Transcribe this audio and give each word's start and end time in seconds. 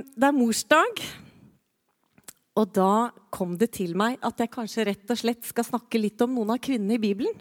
det 0.00 0.28
er 0.28 0.36
morsdag. 0.36 1.02
Og 2.58 2.68
da 2.76 3.10
kom 3.32 3.56
det 3.60 3.70
til 3.78 3.94
meg 3.96 4.18
at 4.24 4.40
jeg 4.42 4.52
kanskje 4.52 4.86
rett 4.90 5.12
og 5.12 5.20
slett 5.20 5.46
skal 5.48 5.66
snakke 5.66 6.00
litt 6.00 6.20
om 6.24 6.34
noen 6.36 6.52
av 6.54 6.60
kvinnene 6.62 6.98
i 6.98 7.02
Bibelen. 7.02 7.34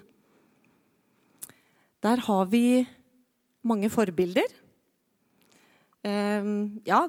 Der 2.02 2.24
har 2.26 2.48
vi 2.50 2.82
mange 3.68 3.92
forbilder. 3.94 4.48
Ja, 6.02 7.02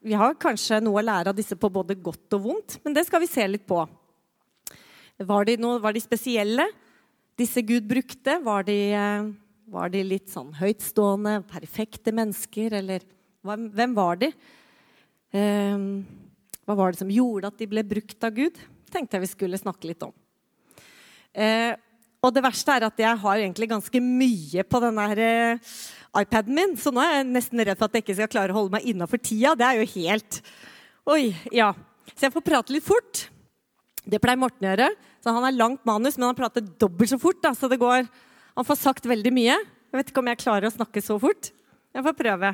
vi 0.00 0.16
har 0.16 0.38
kanskje 0.40 0.78
noe 0.80 1.02
å 1.02 1.04
lære 1.04 1.32
av 1.32 1.36
disse 1.36 1.58
på 1.60 1.68
både 1.72 1.98
godt 2.00 2.38
og 2.38 2.46
vondt, 2.46 2.78
men 2.84 2.94
det 2.96 3.04
skal 3.08 3.20
vi 3.20 3.28
se 3.28 3.44
litt 3.50 3.66
på. 3.68 3.82
Var 5.20 5.44
de, 5.44 5.58
noe, 5.60 5.80
var 5.82 5.92
de 5.92 6.00
spesielle, 6.00 6.64
disse 7.36 7.60
Gud 7.66 7.84
brukte? 7.90 8.38
Var 8.40 8.64
de, 8.64 8.78
eh, 8.96 9.26
var 9.68 9.92
de 9.92 10.00
litt 10.06 10.30
sånn 10.32 10.54
høytstående, 10.56 11.42
perfekte 11.50 12.14
mennesker, 12.16 12.78
eller 12.80 13.04
hvem 13.44 13.92
var 13.98 14.22
de? 14.22 14.30
Um, 15.30 16.02
hva 16.66 16.74
var 16.78 16.92
det 16.92 17.00
som 17.02 17.10
gjorde 17.10 17.50
at 17.50 17.58
de 17.60 17.68
ble 17.70 17.84
brukt 17.86 18.26
av 18.26 18.34
Gud? 18.34 18.58
tenkte 18.90 19.16
jeg 19.16 19.26
vi 19.26 19.30
skulle 19.30 19.60
snakke 19.60 19.90
litt 19.90 20.02
om. 20.02 20.12
Eh, 21.30 21.72
og 22.20 22.34
det 22.36 22.42
verste 22.44 22.74
er 22.74 22.86
at 22.88 23.00
jeg 23.00 23.20
har 23.22 23.40
egentlig 23.40 23.70
ganske 23.70 24.02
mye 24.04 24.64
på 24.66 24.80
denne 24.82 25.06
her, 25.12 25.20
eh, 25.24 25.76
iPaden 26.20 26.56
min, 26.56 26.76
så 26.76 26.92
nå 26.92 27.00
er 27.00 27.20
jeg 27.20 27.30
nesten 27.30 27.62
redd 27.62 27.78
for 27.78 27.86
at 27.86 27.96
jeg 27.96 28.04
ikke 28.04 28.18
skal 28.18 28.32
klare 28.32 28.52
å 28.52 28.58
holde 28.58 28.74
meg 28.74 28.88
innafor 28.90 29.22
tida. 29.22 29.54
Det 29.54 29.66
er 29.66 29.80
jo 29.80 29.92
helt 29.94 30.42
Oi, 31.10 31.32
ja. 31.50 31.72
Så 32.12 32.26
jeg 32.26 32.34
får 32.34 32.44
prate 32.44 32.74
litt 32.74 32.84
fort. 32.84 33.22
Det 34.04 34.20
pleier 34.20 34.38
Morten 34.38 34.66
å 34.66 34.68
gjøre. 34.68 34.90
Så 35.24 35.32
han 35.32 35.42
har 35.42 35.56
langt 35.56 35.80
manus, 35.88 36.18
men 36.18 36.28
han 36.28 36.36
prater 36.36 36.60
dobbelt 36.60 37.10
så 37.10 37.18
fort. 37.18 37.40
Da, 37.42 37.54
så 37.56 37.70
det 37.72 37.80
går 37.80 38.04
Han 38.54 38.66
får 38.68 38.78
sagt 38.78 39.08
veldig 39.08 39.32
mye. 39.32 39.56
Jeg 39.56 39.96
vet 39.96 40.12
ikke 40.12 40.20
om 40.20 40.28
jeg 40.28 40.42
klarer 40.42 40.68
å 40.68 40.74
snakke 40.74 41.02
så 41.02 41.16
fort. 41.18 41.50
Jeg 41.96 42.04
får 42.04 42.14
prøve. 42.18 42.52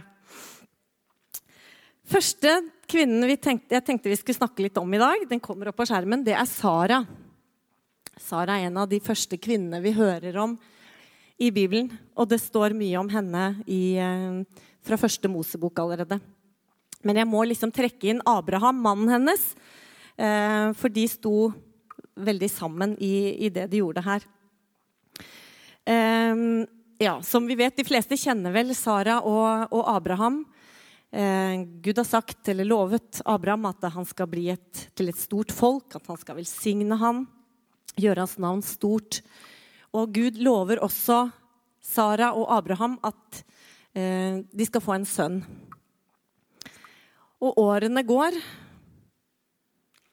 Første 2.07 2.61
kvinnen 2.87 3.27
tenkte, 3.35 3.75
jeg 3.75 3.83
tenkte 3.83 4.11
vi 4.13 4.17
skulle 4.19 4.39
snakke 4.39 4.63
litt 4.63 4.77
om 4.79 4.93
i 4.95 5.01
dag, 5.01 5.25
den 5.27 5.43
kommer 5.43 5.73
opp 5.73 5.81
på 5.81 5.89
skjermen, 5.89 6.23
det 6.23 6.37
er 6.39 6.47
Sara. 6.47 7.01
Sara 8.23 8.61
er 8.61 8.69
en 8.69 8.79
av 8.79 8.87
de 8.89 9.01
første 9.03 9.35
kvinnene 9.43 9.81
vi 9.83 9.91
hører 9.97 10.39
om 10.39 10.55
i 11.43 11.51
Bibelen. 11.51 11.91
Og 12.15 12.29
det 12.31 12.39
står 12.45 12.77
mye 12.79 12.95
om 13.01 13.11
henne 13.11 13.43
i, 13.67 13.99
eh, 13.99 14.39
fra 14.87 14.97
første 14.97 15.29
Mosebok 15.29 15.83
allerede. 15.83 16.21
Men 17.03 17.17
jeg 17.17 17.27
må 17.27 17.43
liksom 17.45 17.75
trekke 17.75 18.15
inn 18.15 18.23
Abraham, 18.25 18.81
mannen 18.83 19.09
hennes, 19.09 19.55
eh, 20.17 20.73
for 20.75 20.89
de 20.89 21.09
sto 21.09 21.53
veldig 22.17 22.51
sammen 22.51 22.97
i, 23.01 23.47
i 23.47 23.49
det 23.49 23.69
de 23.69 23.83
gjorde 23.83 24.05
her. 24.05 24.23
Eh, 25.85 26.67
ja, 27.01 27.21
som 27.21 27.47
vi 27.47 27.57
vet, 27.57 27.77
De 27.77 27.85
fleste 27.85 28.15
kjenner 28.15 28.53
vel 28.53 28.75
Sara 28.75 29.21
og, 29.21 29.69
og 29.73 29.85
Abraham. 29.89 30.47
Eh, 31.17 31.65
Gud 31.81 31.97
har 31.97 32.05
sagt 32.05 32.49
eller 32.49 32.67
lovet 32.69 33.23
Abraham 33.25 33.71
at 33.71 33.87
han 33.89 34.05
skal 34.05 34.29
bli 34.29 34.51
et, 34.53 34.81
til 34.93 35.09
et 35.09 35.17
stort 35.17 35.53
folk, 35.55 35.95
at 35.97 36.05
han 36.11 36.19
skal 36.21 36.37
velsigne 36.37 36.99
ham, 37.01 37.23
gjøre 37.97 38.21
hans 38.21 38.35
navn 38.43 38.61
stort. 38.61 39.23
Og 39.97 40.11
Gud 40.13 40.37
lover 40.45 40.83
også 40.85 41.23
Sara 41.81 42.35
og 42.37 42.51
Abraham 42.53 42.99
at 43.07 43.39
eh, 43.97 44.43
de 44.45 44.67
skal 44.69 44.85
få 44.85 44.93
en 44.99 45.07
sønn. 45.09 45.39
Og 47.41 47.63
årene 47.65 48.03
går, 48.05 48.37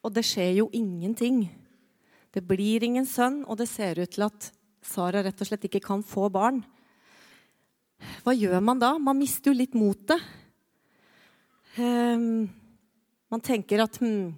og 0.08 0.14
det 0.16 0.24
skjer 0.28 0.54
jo 0.62 0.70
ingenting. 0.72 1.42
Det 2.32 2.46
blir 2.48 2.86
ingen 2.88 3.08
sønn, 3.10 3.42
og 3.44 3.60
det 3.60 3.68
ser 3.72 4.00
ut 4.00 4.14
til 4.16 4.24
at 4.30 4.48
Sara 4.84 5.26
rett 5.26 5.44
og 5.44 5.52
slett 5.52 5.68
ikke 5.68 5.84
kan 5.84 6.06
få 6.06 6.30
barn. 6.32 6.62
Hva 8.24 8.36
gjør 8.36 8.64
man 8.64 8.80
da? 8.80 8.94
Man 9.00 9.20
mister 9.20 9.52
jo 9.52 9.60
litt 9.60 9.76
motet. 9.76 10.24
Um, 11.74 12.46
man 13.34 13.42
tenker 13.42 13.82
at 13.82 13.96
hmm, 13.98 14.30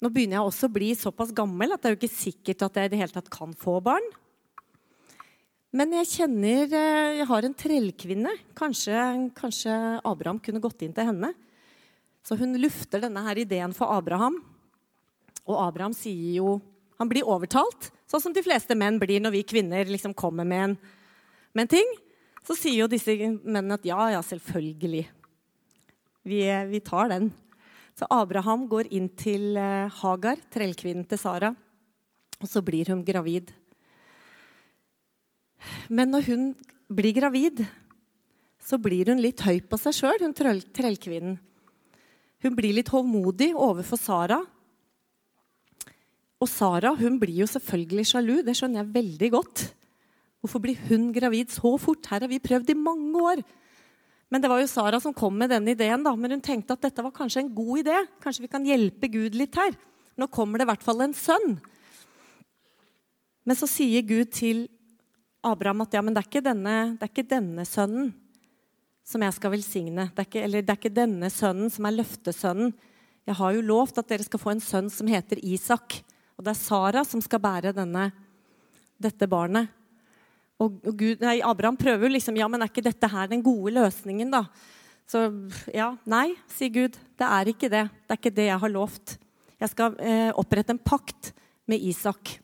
nå 0.00 0.10
begynner 0.14 0.38
jeg 0.38 0.46
også 0.46 0.68
å 0.68 0.72
bli 0.72 0.92
såpass 0.94 1.32
gammel 1.34 1.74
at 1.74 1.82
det 1.82 1.90
er 1.90 1.96
jo 1.96 1.98
ikke 1.98 2.14
sikkert 2.14 2.62
at 2.68 2.78
jeg 2.78 2.88
i 2.88 2.92
det 2.92 3.00
hele 3.00 3.16
tatt 3.16 3.30
kan 3.32 3.50
få 3.58 3.80
barn. 3.82 4.06
Men 5.70 5.92
jeg 6.00 6.08
kjenner 6.10 6.72
eh, 6.74 7.18
Jeg 7.20 7.26
har 7.30 7.46
en 7.46 7.54
trellkvinne. 7.54 8.32
Kanskje, 8.58 8.94
kanskje, 9.38 9.74
Abraham 10.02 10.40
kunne 10.42 10.62
gått 10.62 10.82
inn 10.82 10.94
til 10.94 11.06
henne. 11.06 11.30
Så 12.26 12.34
hun 12.38 12.58
lufter 12.58 13.02
denne 13.04 13.22
her 13.26 13.38
ideen 13.38 13.74
for 13.76 13.92
Abraham. 13.94 14.40
Og 15.46 15.60
Abraham 15.60 15.94
sier 15.96 16.40
jo 16.40 16.58
Han 17.00 17.08
blir 17.08 17.24
overtalt, 17.24 17.86
sånn 18.04 18.20
som 18.20 18.32
de 18.36 18.42
fleste 18.44 18.74
menn 18.76 18.98
blir 19.00 19.22
når 19.24 19.32
vi 19.32 19.46
kvinner 19.48 19.88
liksom 19.88 20.12
kommer 20.12 20.44
med 20.44 20.64
en, 20.66 20.74
med 21.56 21.62
en 21.64 21.70
ting. 21.72 21.94
Så 22.44 22.52
sier 22.58 22.82
jo 22.82 22.90
disse 22.92 23.14
mennene 23.16 23.78
at 23.78 23.86
ja, 23.88 24.02
ja, 24.12 24.20
selvfølgelig. 24.20 25.06
Vi, 26.26 26.42
vi, 26.68 26.80
tar 26.84 27.08
den. 27.12 27.30
Så 27.96 28.08
Abraham 28.12 28.66
går 28.68 28.90
inn 28.92 29.08
til 29.16 29.56
eh, 29.56 29.88
Hagar, 30.00 30.40
trellkvinnen 30.52 31.06
til 31.08 31.20
Sara, 31.20 31.50
og 32.40 32.48
så 32.48 32.62
blir 32.64 32.88
hun 32.92 33.04
gravid. 33.04 33.52
Men 35.88 36.12
når 36.12 36.28
hun 36.28 36.44
blir 36.88 37.16
gravid, 37.16 37.64
så 38.60 38.78
blir 38.80 39.10
hun 39.12 39.20
litt 39.20 39.42
høy 39.44 39.60
på 39.64 39.78
seg 39.80 39.96
sjøl, 39.96 40.24
hun 40.24 40.36
trellkvinnen. 40.36 41.38
Hun 42.40 42.56
blir 42.56 42.76
litt 42.76 42.88
hovmodig 42.92 43.50
overfor 43.52 44.00
Sara. 44.00 44.40
Og 46.40 46.48
Sara 46.48 46.94
hun 46.96 47.18
blir 47.20 47.42
jo 47.42 47.48
selvfølgelig 47.48 48.06
sjalu. 48.08 48.36
Det 48.44 48.54
skjønner 48.56 48.80
jeg 48.80 48.94
veldig 48.94 49.30
godt. 49.34 49.64
Hvorfor 50.40 50.62
blir 50.64 50.78
hun 50.88 51.10
gravid 51.12 51.52
så 51.52 51.74
fort? 51.80 52.06
Her 52.08 52.24
har 52.24 52.32
vi 52.32 52.40
prøvd 52.40 52.72
i 52.72 52.78
mange 52.80 53.24
år. 53.32 53.42
Men 54.30 54.42
det 54.42 54.50
var 54.50 54.60
jo 54.62 54.70
Sara 54.70 55.00
som 55.02 55.14
kom 55.14 55.34
med 55.36 55.50
denne 55.50 55.74
ideen. 55.74 56.04
da, 56.06 56.14
Men 56.14 56.36
hun 56.36 56.40
tenkte 56.44 56.76
at 56.76 56.84
dette 56.86 57.02
var 57.02 57.10
kanskje 57.10 57.42
en 57.42 57.54
god 57.54 57.82
idé. 57.82 57.96
Kanskje 58.22 58.46
vi 58.46 58.52
kan 58.52 58.66
hjelpe 58.66 59.10
Gud 59.10 59.34
litt 59.34 59.56
her. 59.58 59.74
Nå 60.16 60.28
kommer 60.30 60.58
det 60.58 60.68
i 60.68 60.70
hvert 60.70 60.86
fall 60.86 61.02
en 61.02 61.16
sønn. 61.16 61.58
Men 63.44 63.58
så 63.58 63.66
sier 63.66 64.06
Gud 64.06 64.30
til 64.36 64.68
Abraham 65.42 65.82
at 65.82 65.96
ja, 65.96 66.02
men 66.04 66.14
det 66.14 66.22
er 66.22 66.28
ikke 66.28 66.44
denne, 66.44 66.76
er 67.00 67.10
ikke 67.10 67.26
denne 67.26 67.64
sønnen 67.66 68.12
som 69.10 69.24
jeg 69.24 69.34
skal 69.34 69.54
velsigne. 69.56 70.06
Det 70.14 70.28
ikke, 70.28 70.44
eller 70.46 70.62
det 70.62 70.70
er 70.70 70.78
ikke 70.78 70.94
denne 70.94 71.30
sønnen 71.32 71.72
som 71.72 71.88
er 71.88 71.96
løftesønnen. 71.96 72.74
Jeg 73.26 73.38
har 73.40 73.54
jo 73.56 73.64
lovt 73.64 73.98
at 73.98 74.08
dere 74.10 74.26
skal 74.26 74.42
få 74.42 74.52
en 74.54 74.62
sønn 74.62 74.90
som 74.92 75.10
heter 75.10 75.40
Isak. 75.42 75.98
Og 76.38 76.44
det 76.46 76.54
er 76.54 76.60
Sara 76.60 77.02
som 77.04 77.22
skal 77.24 77.42
bære 77.42 77.74
denne, 77.76 78.10
dette 79.00 79.26
barnet. 79.30 79.72
Og, 80.60 80.76
Gud, 80.84 81.22
nei, 81.22 81.38
Abraham 81.40 81.78
prøver 81.80 82.06
jo 82.06 82.12
liksom 82.16 82.36
Ja, 82.36 82.48
men 82.50 82.60
er 82.60 82.70
ikke 82.70 82.84
dette 82.84 83.08
her 83.08 83.30
den 83.30 83.44
gode 83.44 83.72
løsningen, 83.78 84.32
da? 84.32 84.44
Så 85.10 85.24
ja, 85.74 85.94
nei, 86.06 86.28
sier 86.52 86.70
Gud. 86.70 86.98
Det 87.18 87.26
er 87.26 87.50
ikke 87.50 87.70
det. 87.72 87.86
Det 88.06 88.14
er 88.14 88.20
ikke 88.20 88.36
det 88.36 88.46
jeg 88.46 88.62
har 88.62 88.72
lovt. 88.72 89.16
Jeg 89.60 89.72
skal 89.72 89.96
eh, 89.98 90.28
opprette 90.38 90.76
en 90.76 90.78
pakt 90.78 91.32
med 91.68 91.82
Isak. 91.82 92.36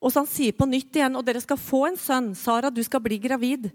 Og 0.00 0.10
så 0.10 0.22
han 0.22 0.30
sier 0.32 0.56
på 0.56 0.66
nytt 0.66 0.96
igjen, 0.96 1.14
og 1.14 1.22
dere 1.28 1.42
skal 1.44 1.60
få 1.60 1.84
en 1.90 2.00
sønn. 2.00 2.32
Sara, 2.34 2.72
du 2.72 2.82
skal 2.82 3.04
bli 3.04 3.20
gravid. 3.22 3.68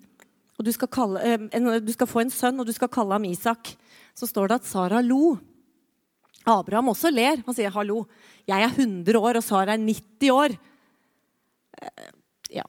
Og 0.59 0.67
du 0.67 0.73
skal, 0.75 0.91
kalle, 0.91 1.23
eh, 1.23 1.79
du 1.79 1.93
skal 1.95 2.09
få 2.09 2.25
en 2.25 2.33
sønn, 2.33 2.59
og 2.59 2.67
du 2.67 2.73
skal 2.75 2.91
kalle 2.91 3.15
ham 3.15 3.29
Isak. 3.29 3.71
Så 4.17 4.27
står 4.27 4.51
det 4.51 4.59
at 4.59 4.67
Sara 4.67 4.99
lo. 5.05 5.37
Abraham 6.45 6.91
også 6.91 7.13
ler. 7.13 7.41
Han 7.45 7.55
sier, 7.55 7.71
'Hallo, 7.71 8.05
jeg 8.47 8.61
er 8.61 8.69
100 8.69 9.17
år, 9.17 9.37
og 9.37 9.43
Sara 9.43 9.73
er 9.73 9.81
90 9.81 10.31
år.' 10.31 10.57
Ja. 12.53 12.65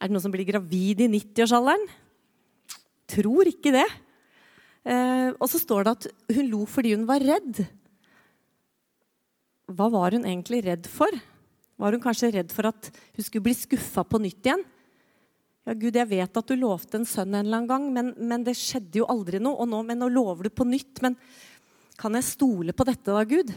Er 0.00 0.08
det 0.08 0.14
noen 0.14 0.24
som 0.24 0.32
blir 0.34 0.48
gravid 0.48 1.02
i 1.04 1.10
90-årsalderen? 1.12 1.84
Tror 3.10 3.50
ikke 3.50 3.74
det. 3.74 3.86
Eh, 4.88 5.28
og 5.36 5.46
så 5.50 5.60
står 5.60 5.84
det 5.84 5.94
at 5.96 6.08
hun 6.36 6.48
lo 6.48 6.64
fordi 6.68 6.94
hun 6.94 7.06
var 7.08 7.22
redd. 7.24 7.64
Hva 9.70 9.90
var 9.92 10.16
hun 10.16 10.26
egentlig 10.26 10.64
redd 10.66 10.88
for? 10.90 11.12
Var 11.80 11.96
hun 11.96 12.02
kanskje 12.02 12.32
redd 12.34 12.52
for 12.52 12.70
at 12.70 12.90
hun 13.16 13.24
skulle 13.24 13.46
bli 13.48 13.56
skuffa 13.56 14.04
på 14.04 14.20
nytt 14.22 14.44
igjen? 14.44 14.64
Ja, 15.68 15.76
Gud, 15.76 15.96
jeg 15.96 16.08
vet 16.10 16.38
at 16.40 16.48
du 16.48 16.56
lovte 16.56 16.98
en 16.98 17.06
sønn 17.08 17.34
en 17.34 17.44
eller 17.44 17.60
annen 17.60 17.70
gang, 17.70 17.86
men, 17.92 18.12
men 18.16 18.44
det 18.46 18.56
skjedde 18.58 19.02
jo 19.02 19.08
aldri 19.12 19.40
noe. 19.42 19.60
Og 19.60 19.68
nå, 19.68 19.82
men 19.86 20.00
nå 20.00 20.08
lover 20.12 20.48
du 20.48 20.54
på 20.54 20.66
nytt. 20.68 21.02
Men 21.04 21.16
kan 22.00 22.16
jeg 22.16 22.26
stole 22.26 22.74
på 22.76 22.86
dette 22.88 23.12
da, 23.12 23.24
Gud? 23.28 23.52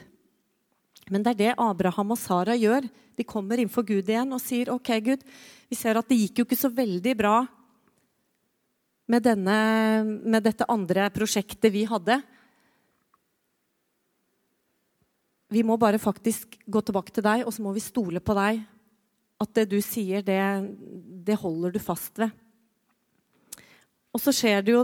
Men 1.12 1.24
det 1.24 1.34
er 1.34 1.40
det 1.40 1.56
Abraham 1.60 2.14
og 2.16 2.20
Sara 2.20 2.56
gjør. 2.56 2.88
De 3.18 3.26
kommer 3.28 3.60
innenfor 3.60 3.86
Gud 3.88 4.08
igjen 4.08 4.32
og 4.34 4.42
sier 4.42 4.72
OK, 4.74 4.92
Gud, 5.04 5.26
vi 5.70 5.78
ser 5.78 6.00
at 6.00 6.08
det 6.10 6.20
gikk 6.20 6.42
jo 6.42 6.48
ikke 6.48 6.60
så 6.60 6.72
veldig 6.72 7.16
bra 7.20 7.38
med, 9.12 9.24
denne, 9.26 9.58
med 10.24 10.46
dette 10.46 10.68
andre 10.72 11.10
prosjektet 11.14 11.74
vi 11.74 11.84
hadde. 11.90 12.22
Vi 15.54 15.62
må 15.66 15.78
bare 15.78 16.02
faktisk 16.02 16.56
gå 16.66 16.82
tilbake 16.82 17.14
til 17.14 17.26
deg, 17.26 17.44
og 17.46 17.54
så 17.54 17.62
må 17.62 17.74
vi 17.76 17.84
stole 17.84 18.24
på 18.24 18.36
deg. 18.38 18.64
At 19.44 19.52
det 19.58 19.68
du 19.74 19.78
sier, 19.86 20.24
det, 20.26 20.40
det 21.28 21.38
holder 21.42 21.76
du 21.76 21.82
fast 21.84 22.18
ved. 22.22 22.32
Og 24.14 24.22
så 24.22 24.34
skjer 24.36 24.66
det 24.66 24.78
jo 24.78 24.84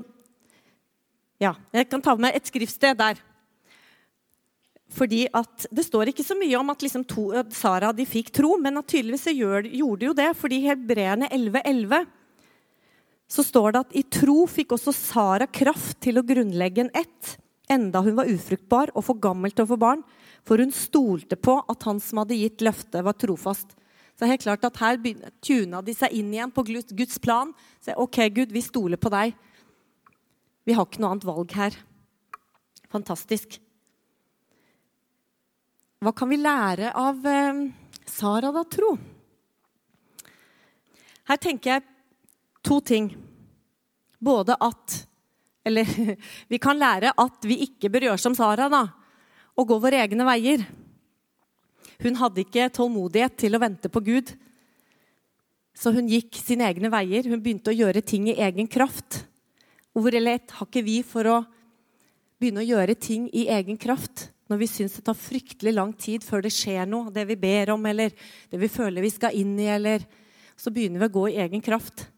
Ja, 1.40 1.54
jeg 1.72 1.88
kan 1.88 2.02
ta 2.04 2.18
med 2.20 2.36
et 2.36 2.50
skriftsted 2.50 2.98
der. 3.00 3.22
Fordi 4.90 5.28
at 5.34 5.68
Det 5.70 5.86
står 5.86 6.10
ikke 6.10 6.26
så 6.26 6.38
mye 6.38 6.58
om 6.58 6.72
at, 6.74 6.82
liksom 6.82 7.04
to, 7.06 7.30
at 7.32 7.52
Sara 7.54 7.92
de 7.94 8.06
fikk 8.10 8.32
tro, 8.34 8.56
men 8.58 8.80
at 8.80 8.88
tydeligvis 8.90 9.30
gjør, 9.38 9.70
gjorde 9.70 10.00
de 10.00 10.10
jo 10.10 10.16
det. 10.18 10.30
fordi 10.38 10.64
Hebreerne 10.66 11.30
11.11 11.30 12.08
så 13.30 13.46
står 13.46 13.72
det 13.72 13.82
at 13.84 13.92
i 13.94 14.02
tro 14.10 14.48
fikk 14.50 14.74
også 14.74 14.94
Sara 14.96 15.46
kraft 15.46 16.00
til 16.02 16.18
å 16.18 16.26
grunnlegge 16.26 16.82
en 16.82 16.96
ett, 16.98 17.36
enda 17.70 18.02
hun 18.02 18.18
var 18.18 18.30
ufruktbar 18.32 18.90
og 18.96 19.06
for 19.06 19.22
gammel 19.22 19.54
til 19.54 19.68
å 19.68 19.70
få 19.70 19.78
barn, 19.78 20.02
for 20.42 20.58
hun 20.58 20.74
stolte 20.74 21.38
på 21.38 21.60
at 21.70 21.86
han 21.86 22.02
som 22.02 22.24
hadde 22.24 22.40
gitt 22.40 22.64
løftet, 22.66 23.04
var 23.06 23.14
trofast. 23.14 23.76
Så 24.18 24.28
helt 24.28 24.42
klart 24.42 24.66
at 24.66 24.82
Her 24.82 24.98
tuna 25.46 25.84
de 25.86 25.94
seg 25.94 26.12
inn 26.12 26.34
igjen 26.34 26.52
på 26.52 26.66
Guds 26.66 27.20
plan. 27.22 27.54
Så 27.80 27.94
OK, 27.96 28.18
Gud, 28.34 28.52
vi 28.52 28.66
stoler 28.66 28.98
på 28.98 29.12
deg. 29.14 29.38
Vi 30.68 30.76
har 30.76 30.90
ikke 30.90 31.00
noe 31.00 31.14
annet 31.14 31.28
valg 31.30 31.54
her. 31.56 31.78
Fantastisk. 32.92 33.62
Hva 36.00 36.14
kan 36.16 36.30
vi 36.32 36.38
lære 36.40 36.94
av 36.96 37.26
eh, 37.28 37.58
Sara, 38.08 38.54
da, 38.56 38.62
tro? 38.64 38.94
Her 41.28 41.40
tenker 41.44 41.74
jeg 41.74 41.84
to 42.64 42.78
ting. 42.80 43.10
Både 44.20 44.56
at 44.56 44.96
Eller 45.68 45.84
vi 46.52 46.58
kan 46.58 46.80
lære 46.80 47.12
at 47.20 47.44
vi 47.44 47.60
ikke 47.66 47.92
bør 47.92 48.08
gjøre 48.08 48.24
som 48.24 48.38
Sara, 48.38 48.70
da. 48.72 48.86
Og 49.60 49.68
gå 49.68 49.82
våre 49.84 50.00
egne 50.00 50.24
veier. 50.24 50.64
Hun 52.00 52.16
hadde 52.16 52.46
ikke 52.46 52.72
tålmodighet 52.80 53.36
til 53.44 53.60
å 53.60 53.62
vente 53.62 53.92
på 53.92 54.00
Gud. 54.00 54.32
Så 55.76 55.92
hun 55.92 56.08
gikk 56.08 56.40
sine 56.40 56.72
egne 56.72 56.88
veier. 56.96 57.28
Hun 57.28 57.44
begynte 57.44 57.74
å 57.74 57.76
gjøre 57.76 58.08
ting 58.08 58.32
i 58.32 58.40
egen 58.40 58.72
kraft. 58.72 59.26
Hvor 59.92 60.16
lett 60.16 60.56
har 60.56 60.72
ikke 60.72 60.88
vi 60.88 61.02
for 61.04 61.28
å 61.28 61.40
begynne 62.40 62.64
å 62.64 62.70
gjøre 62.72 62.96
ting 62.96 63.28
i 63.36 63.50
egen 63.52 63.76
kraft 63.76 64.30
når 64.50 64.62
vi 64.64 64.68
syns 64.70 64.96
det 64.98 65.06
tar 65.06 65.18
fryktelig 65.18 65.74
lang 65.76 65.92
tid 65.94 66.26
før 66.26 66.42
det 66.46 66.52
skjer 66.54 66.88
noe, 66.90 67.14
det 67.14 67.28
vi 67.30 67.38
ber 67.38 67.76
om, 67.76 67.84
eller 67.86 68.14
det 68.50 68.60
vi 68.62 68.70
føler 68.72 69.06
vi 69.06 69.12
skal 69.14 69.36
inn 69.38 69.54
i, 69.60 69.70
eller 69.70 70.08
Så 70.60 70.74
begynner 70.76 71.00
vi 71.00 71.08
å 71.08 71.14
gå 71.16 71.22
i 71.30 71.38
egen 71.40 71.62
kraft. 71.64 72.10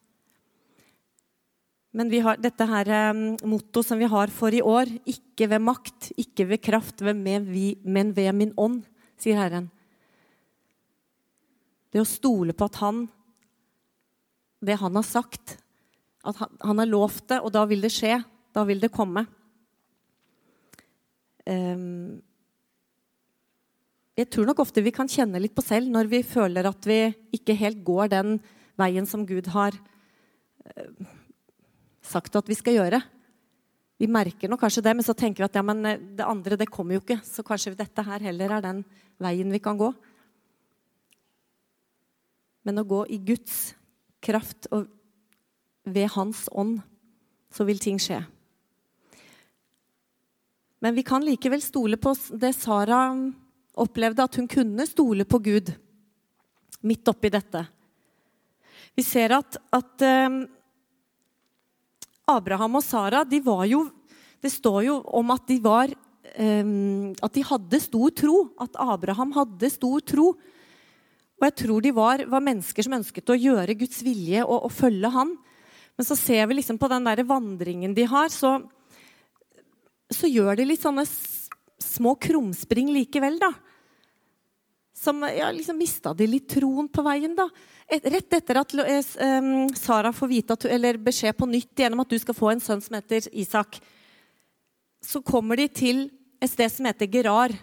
Men 1.93 2.09
vi 2.09 2.23
har 2.25 2.39
dette 2.41 2.65
her 2.65 2.89
um, 3.13 3.35
mottoet 3.51 3.85
som 3.85 3.99
vi 4.01 4.07
har 4.09 4.31
for 4.33 4.49
i 4.49 4.63
år 4.65 4.89
ikke 5.05 5.45
ved 5.51 5.61
makt, 5.61 6.07
ikke 6.17 6.47
ved 6.49 6.63
kraft, 6.63 7.03
men 7.05 8.15
ved 8.15 8.31
min 8.33 8.55
ånd, 8.57 8.81
sier 9.21 9.37
Herren. 9.37 9.67
Det 11.93 12.01
å 12.01 12.07
stole 12.07 12.55
på 12.57 12.65
at 12.65 12.79
Han, 12.81 13.03
det 14.57 14.79
Han 14.81 14.97
har 14.97 15.05
sagt, 15.05 15.59
at 16.23 16.37
han 16.41 16.81
har 16.81 16.89
lovt 16.89 17.27
det, 17.29 17.41
og 17.41 17.53
da 17.53 17.65
vil 17.69 17.81
det 17.81 17.93
skje. 17.93 18.23
Da 18.53 18.65
vil 18.67 18.81
det 18.81 18.91
komme. 18.93 19.25
Jeg 24.21 24.27
tror 24.29 24.45
nok 24.45 24.59
ofte 24.61 24.83
vi 24.85 24.93
kan 24.93 25.09
kjenne 25.09 25.39
litt 25.41 25.55
på 25.57 25.63
selv 25.65 25.89
når 25.89 26.09
vi 26.11 26.19
føler 26.27 26.67
at 26.69 26.85
vi 26.85 26.99
ikke 27.33 27.55
helt 27.57 27.79
går 27.87 28.11
den 28.13 28.35
veien 28.79 29.07
som 29.09 29.25
Gud 29.25 29.47
har 29.53 29.73
uh, 29.73 31.07
sagt 32.05 32.35
at 32.37 32.49
vi 32.49 32.57
skal 32.57 32.77
gjøre. 32.77 33.01
Vi 34.01 34.09
merker 34.09 34.49
nok 34.49 34.63
kanskje 34.63 34.83
det, 34.85 34.95
men 34.97 35.05
så 35.05 35.13
tenker 35.17 35.43
vi 35.43 35.49
at 35.49 35.57
ja, 35.59 35.61
men 35.65 35.85
eh, 35.85 35.99
det 36.17 36.25
andre 36.25 36.57
det 36.57 36.71
kommer 36.73 36.97
jo 36.97 37.03
ikke. 37.03 37.19
Så 37.21 37.45
kanskje 37.45 37.75
dette 37.77 38.01
her 38.05 38.23
heller 38.25 38.55
er 38.57 38.63
den 38.65 38.79
veien 39.21 39.53
vi 39.53 39.61
kan 39.61 39.77
gå. 39.77 39.91
Men 42.65 42.81
å 42.81 42.87
gå 42.87 43.03
i 43.13 43.19
Guds 43.21 43.75
kraft 44.25 44.67
og 44.73 44.89
ved 45.85 46.09
Hans 46.15 46.47
ånd, 46.49 46.79
så 47.53 47.65
vil 47.67 47.81
ting 47.81 48.01
skje. 48.01 48.23
Men 50.81 50.97
vi 50.97 51.03
kan 51.05 51.23
likevel 51.25 51.61
stole 51.61 51.97
på 52.01 52.15
det 52.41 52.55
Sara 52.57 53.03
opplevde, 53.77 54.25
at 54.25 54.37
hun 54.39 54.49
kunne 54.49 54.87
stole 54.89 55.27
på 55.29 55.39
Gud 55.45 55.69
midt 56.81 57.07
oppi 57.11 57.29
dette. 57.29 57.61
Vi 58.97 59.05
ser 59.05 59.35
at, 59.37 59.57
at 59.71 60.03
eh, 60.03 60.39
Abraham 62.33 62.79
og 62.79 62.85
Sara 62.85 63.23
de 63.27 63.39
var 63.43 63.65
jo 63.69 63.85
Det 64.41 64.49
står 64.51 64.79
jo 64.87 64.95
om 65.13 65.31
at 65.31 65.43
de 65.47 65.59
var 65.61 65.91
um, 65.93 67.13
At 67.21 67.33
de 67.35 67.43
hadde 67.45 67.79
stor 67.83 68.09
tro. 68.09 68.35
At 68.59 68.75
Abraham 68.81 69.31
hadde 69.37 69.69
stor 69.69 70.01
tro. 70.01 70.33
Og 70.33 71.45
jeg 71.45 71.55
tror 71.61 71.81
de 71.81 71.93
var, 71.93 72.25
var 72.25 72.43
mennesker 72.43 72.85
som 72.85 72.97
ønsket 72.97 73.29
å 73.29 73.37
gjøre 73.37 73.77
Guds 73.77 74.01
vilje 74.05 74.41
og, 74.43 74.65
og 74.65 74.73
følge 74.73 75.13
Han. 75.13 75.35
Men 75.97 76.07
så 76.07 76.17
ser 76.17 76.49
vi 76.49 76.57
liksom 76.57 76.81
på 76.81 76.89
den 76.89 77.05
der 77.05 77.21
vandringen 77.27 77.93
de 77.93 78.07
har, 78.09 78.29
så, 78.33 78.57
så 80.11 80.29
gjør 80.29 80.59
de 80.59 80.67
litt 80.67 80.83
sånne 80.83 81.05
små 81.81 82.15
krumspring 82.21 82.91
likevel, 82.93 83.39
da. 83.41 83.51
Som 85.01 85.23
ja, 85.25 85.49
liksom 85.53 85.79
Mista 85.79 86.13
de 86.13 86.27
litt 86.29 86.49
troen 86.51 86.89
på 86.91 87.03
veien, 87.05 87.33
da? 87.37 87.47
Et, 87.91 88.03
rett 88.13 88.37
etter 88.37 88.59
at 88.61 88.75
um, 88.75 89.65
Sara 89.75 90.11
får 90.13 90.29
vite 90.29 90.55
at, 90.55 90.67
eller 90.77 90.99
beskjed 91.01 91.35
på 91.37 91.49
nytt 91.49 91.83
gjennom 91.83 92.03
at 92.03 92.11
du 92.11 92.19
skal 92.21 92.37
få 92.37 92.51
en 92.53 92.61
sønn 92.63 92.83
som 92.83 92.95
heter 92.99 93.27
Isak, 93.33 93.81
så 95.01 95.23
kommer 95.25 95.57
de 95.57 95.65
til 95.73 96.05
et 96.41 96.51
sted 96.51 96.69
som 96.71 96.87
heter 96.87 97.09
Gerar. 97.11 97.55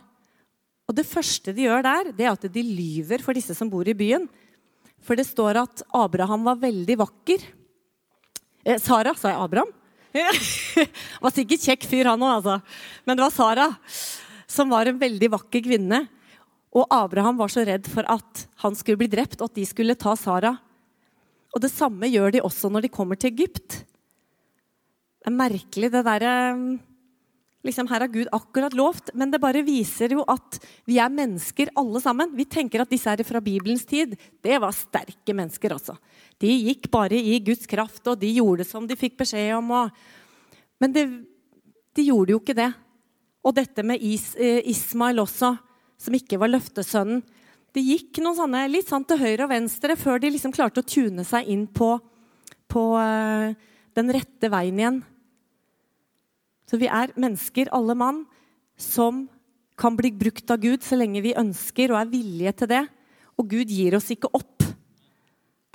Og 0.89 0.97
det 0.97 1.07
første 1.07 1.55
de 1.55 1.69
gjør 1.69 1.85
der, 1.87 2.13
det 2.17 2.27
er 2.27 2.35
at 2.35 2.49
de 2.53 2.65
lyver 2.65 3.23
for 3.23 3.37
disse 3.37 3.55
som 3.55 3.71
bor 3.71 3.87
i 3.87 3.97
byen. 3.97 4.27
For 5.05 5.19
det 5.19 5.29
står 5.29 5.61
at 5.61 5.85
Abraham 5.95 6.49
var 6.49 6.59
veldig 6.61 6.97
vakker. 7.05 7.45
Eh, 8.65 8.81
Sara, 8.83 9.15
sa 9.15 9.31
jeg 9.31 9.41
Abraham? 9.41 9.71
var 11.23 11.35
sikkert 11.35 11.67
kjekk 11.67 11.85
fyr, 11.91 12.09
han 12.11 12.23
òg, 12.25 12.39
altså. 12.39 12.57
Men 13.05 13.19
det 13.19 13.27
var 13.27 13.35
Sara 13.35 13.69
som 14.49 14.73
var 14.73 14.89
en 14.89 15.01
veldig 15.01 15.31
vakker 15.37 15.65
kvinne. 15.67 16.07
Og 16.77 16.89
Abraham 16.93 17.39
var 17.41 17.53
så 17.53 17.65
redd 17.69 17.89
for 17.91 18.07
at 18.11 18.47
han 18.65 18.77
skulle 18.77 19.01
bli 19.01 19.11
drept, 19.13 19.41
og 19.41 19.51
at 19.51 19.61
de 19.61 19.67
skulle 19.69 19.97
ta 19.99 20.15
Sara. 20.19 20.55
Og 21.55 21.63
det 21.65 21.73
samme 21.73 22.09
gjør 22.11 22.35
de 22.35 22.45
også 22.45 22.71
når 22.73 22.87
de 22.87 22.93
kommer 22.93 23.19
til 23.21 23.33
Egypt. 23.33 23.83
Det 25.19 25.31
er 25.31 25.37
merkelig, 25.37 25.91
det 25.93 26.05
derre 26.07 26.35
liksom, 27.67 27.89
Her 27.91 28.05
har 28.05 28.13
Gud 28.13 28.29
akkurat 28.33 28.77
lovt, 28.77 29.11
men 29.19 29.33
det 29.33 29.41
bare 29.43 29.65
viser 29.67 30.15
jo 30.15 30.25
at 30.29 30.61
vi 30.89 31.01
er 31.03 31.13
mennesker 31.13 31.73
alle 31.77 32.01
sammen. 32.05 32.33
Vi 32.37 32.47
tenker 32.49 32.85
at 32.85 32.93
disse 32.93 33.11
er 33.11 33.25
fra 33.27 33.43
Bibelens 33.45 33.85
tid. 33.89 34.15
Det 34.45 34.61
var 34.63 34.77
sterke 34.77 35.35
mennesker, 35.37 35.75
altså. 35.77 35.97
De 36.39 36.51
gikk 36.69 36.87
bare 36.93 37.19
i 37.19 37.39
Guds 37.43 37.67
kraft, 37.67 38.05
og 38.07 38.19
de 38.21 38.31
gjorde 38.37 38.67
som 38.67 38.87
de 38.87 38.97
fikk 38.99 39.17
beskjed 39.19 39.57
om. 39.57 39.73
Og... 39.75 39.91
Men 40.79 40.95
det, 40.95 41.07
de 41.99 42.07
gjorde 42.07 42.35
jo 42.35 42.43
ikke 42.43 42.57
det. 42.59 42.71
Og 43.47 43.55
dette 43.57 43.83
med 43.87 44.03
Is, 44.05 44.31
eh, 44.39 44.61
Ismail 44.71 45.19
også 45.23 45.57
som 45.99 46.15
ikke 46.15 46.39
var 46.41 46.53
løftesønnen. 46.53 47.25
Det 47.75 47.85
gikk 47.85 48.21
noen 48.23 48.39
sånne 48.39 48.63
litt 48.71 48.89
sånn 48.89 49.05
til 49.07 49.21
høyre 49.21 49.45
og 49.45 49.53
venstre 49.53 49.97
før 49.99 50.23
de 50.23 50.31
liksom 50.33 50.55
klarte 50.55 50.81
å 50.81 50.89
tune 50.89 51.25
seg 51.27 51.51
inn 51.53 51.67
på, 51.69 51.91
på 52.71 52.85
uh, 52.97 53.53
den 53.99 54.13
rette 54.15 54.51
veien 54.51 54.81
igjen. 54.81 55.01
Så 56.69 56.79
vi 56.81 56.89
er 56.89 57.13
mennesker, 57.17 57.71
alle 57.77 57.97
mann, 57.99 58.23
som 58.79 59.27
kan 59.79 59.97
bli 59.99 60.11
brukt 60.17 60.51
av 60.51 60.63
Gud 60.63 60.85
så 60.85 60.99
lenge 60.99 61.23
vi 61.25 61.37
ønsker 61.39 61.93
og 61.93 62.01
er 62.01 62.13
villige 62.13 62.55
til 62.63 62.73
det. 62.73 62.85
Og 63.39 63.53
Gud 63.53 63.71
gir 63.73 63.97
oss 63.99 64.11
ikke 64.15 64.31
opp. 64.35 64.68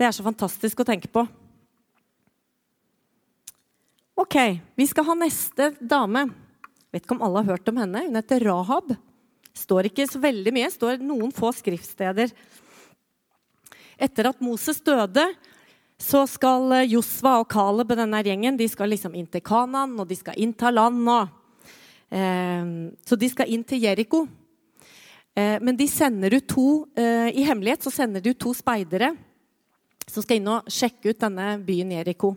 Det 0.03 0.09
er 0.09 0.15
så 0.17 0.23
fantastisk 0.25 0.81
å 0.83 0.83
tenke 0.83 1.07
på. 1.07 1.21
Ok, 4.19 4.35
vi 4.75 4.87
skal 4.89 5.05
ha 5.07 5.15
neste 5.15 5.69
dame. 5.79 6.25
Vet 6.91 7.05
ikke 7.05 7.15
om 7.15 7.23
alle 7.23 7.39
har 7.39 7.53
hørt 7.53 7.71
om 7.71 7.79
henne. 7.79 8.01
Hun 8.09 8.19
heter 8.19 8.43
Rahab 8.43 8.91
står 9.55 9.87
ikke 9.87 10.09
så 10.11 10.19
veldig 10.19 10.51
mye, 10.57 10.73
står 10.75 10.99
noen 10.99 11.31
få 11.31 11.53
skriftsteder. 11.55 12.35
Etter 13.95 14.27
at 14.27 14.43
Moses 14.43 14.83
døde, 14.83 15.23
så 15.95 16.25
skal 16.27 16.81
eh, 16.81 16.89
Josva 16.97 17.37
og 17.39 17.47
Caleb 17.55 17.95
denne 17.95 18.19
gjengen 18.27 18.59
de 18.59 18.67
skal 18.67 18.91
liksom 18.91 19.15
inn 19.15 19.31
til 19.31 19.45
Kanan, 19.45 19.95
og 20.03 20.09
de 20.11 20.19
skal 20.19 20.35
innta 20.35 20.73
land. 20.73 20.99
Og, 21.07 21.69
eh, 22.11 22.71
så 23.07 23.23
de 23.23 23.31
skal 23.31 23.55
inn 23.55 23.63
til 23.63 23.87
Jeriko. 23.87 24.25
Eh, 25.31 25.61
men 25.63 25.79
de 25.79 25.87
sender 25.87 26.35
ut 26.35 26.49
to, 26.49 26.71
eh, 26.99 27.29
i 27.31 27.47
hemmelighet 27.47 27.87
så 27.87 28.01
sender 28.03 28.19
de 28.19 28.35
ut 28.35 28.43
to 28.51 28.51
speidere 28.57 29.15
som 30.09 30.23
skal 30.23 30.39
inn 30.39 30.49
og 30.51 30.71
sjekke 30.71 31.13
ut 31.13 31.21
denne 31.21 31.53
byen 31.63 31.93
Jeriko. 31.95 32.33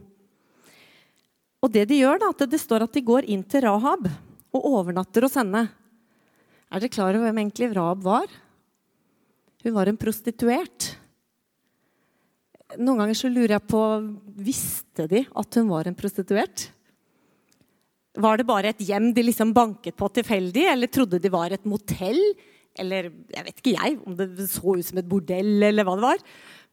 Og 1.65 1.73
det 1.73 1.87
de 1.91 2.01
gjør 2.03 2.21
da, 2.23 2.31
at 2.31 2.47
Det 2.51 2.61
står 2.61 2.87
at 2.87 2.95
de 2.95 3.03
går 3.03 3.27
inn 3.33 3.43
til 3.43 3.65
Rahab 3.65 4.07
og 4.55 4.69
overnatter 4.71 5.27
hos 5.27 5.37
henne. 5.39 5.67
Er 6.71 6.83
dere 6.83 6.93
klar 6.93 7.15
over 7.15 7.27
hvem 7.29 7.43
egentlig 7.43 7.73
Rahab 7.75 8.05
var? 8.05 8.31
Hun 9.65 9.75
var 9.75 9.91
en 9.91 9.99
prostituert. 9.99 10.93
Noen 12.79 13.03
ganger 13.03 13.19
så 13.19 13.31
lurer 13.31 13.57
jeg 13.57 13.69
på 13.71 13.83
Visste 14.47 15.07
de 15.11 15.25
at 15.27 15.59
hun 15.59 15.71
var 15.71 15.89
en 15.89 15.97
prostituert? 15.99 16.69
Var 18.17 18.39
det 18.39 18.49
bare 18.49 18.73
et 18.73 18.85
hjem 18.89 19.11
de 19.13 19.27
liksom 19.27 19.53
banket 19.57 19.97
på 19.97 20.09
tilfeldig, 20.17 20.65
eller 20.73 20.93
trodde 20.93 21.21
de 21.21 21.33
var 21.33 21.53
et 21.53 21.67
motell? 21.69 22.21
Eller 22.77 23.11
jeg 23.33 23.45
vet 23.45 23.61
ikke 23.61 23.75
jeg, 23.75 23.99
om 24.07 24.17
det 24.17 24.49
så 24.53 24.77
ut 24.77 24.87
som 24.87 25.01
et 25.01 25.09
bordell, 25.09 25.57
eller 25.69 25.85
hva 25.85 25.97
det 25.99 26.07
var. 26.07 26.23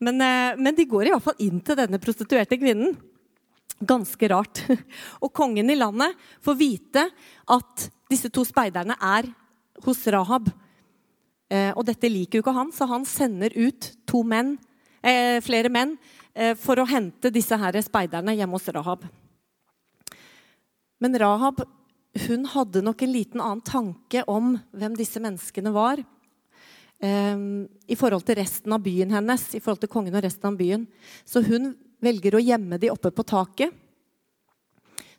Men, 0.03 0.22
eh, 0.22 0.55
men 0.57 0.75
de 0.75 0.86
går 0.86 1.07
i 1.07 1.13
hvert 1.13 1.24
fall 1.24 1.43
inn 1.43 1.62
til 1.63 1.77
denne 1.79 2.00
prostituerte 2.01 2.57
kvinnen. 2.60 2.95
Ganske 3.83 4.29
rart. 4.31 4.63
Og 5.24 5.31
kongen 5.36 5.72
i 5.72 5.79
landet 5.79 6.17
får 6.43 6.60
vite 6.60 7.07
at 7.55 7.88
disse 8.12 8.31
to 8.33 8.43
speiderne 8.48 8.98
er 9.00 9.29
hos 9.86 10.03
Rahab. 10.13 10.51
Eh, 11.50 11.72
og 11.74 11.86
dette 11.88 12.10
liker 12.10 12.39
jo 12.39 12.43
ikke 12.43 12.55
han, 12.55 12.72
så 12.74 12.88
han 12.89 13.07
sender 13.07 13.53
ut 13.55 13.89
to 14.10 14.24
menn 14.25 14.55
eh, 15.01 15.39
flere 15.43 15.72
menn 15.74 15.98
for 16.57 16.81
å 16.81 16.88
hente 16.89 17.29
disse 17.29 17.53
her 17.62 17.75
speiderne 17.86 18.33
hjemme 18.33 18.57
hos 18.57 18.72
Rahab. 18.74 19.03
Men 20.98 21.17
Rahab 21.22 21.60
hun 22.25 22.48
hadde 22.50 22.81
nok 22.81 23.03
en 23.05 23.12
liten 23.13 23.41
annen 23.43 23.62
tanke 23.62 24.24
om 24.25 24.55
hvem 24.74 24.95
disse 24.98 25.22
menneskene 25.22 25.69
var. 25.75 26.01
Eh, 27.03 27.38
I 27.91 28.00
forhold 28.00 28.24
til 28.27 28.39
resten 28.39 28.75
av 28.75 28.83
byen 28.83 29.12
hennes, 29.12 29.48
i 29.57 29.62
forhold 29.62 29.83
til 29.83 29.91
kongen 29.91 30.15
og 30.15 30.24
resten 30.24 30.48
av 30.48 30.60
byen. 30.60 30.86
Så 31.27 31.43
hun 31.43 31.74
velger 32.03 32.38
å 32.38 32.43
gjemme 32.43 32.79
de 32.79 32.91
oppe 32.93 33.12
på 33.12 33.25
taket. 33.27 33.74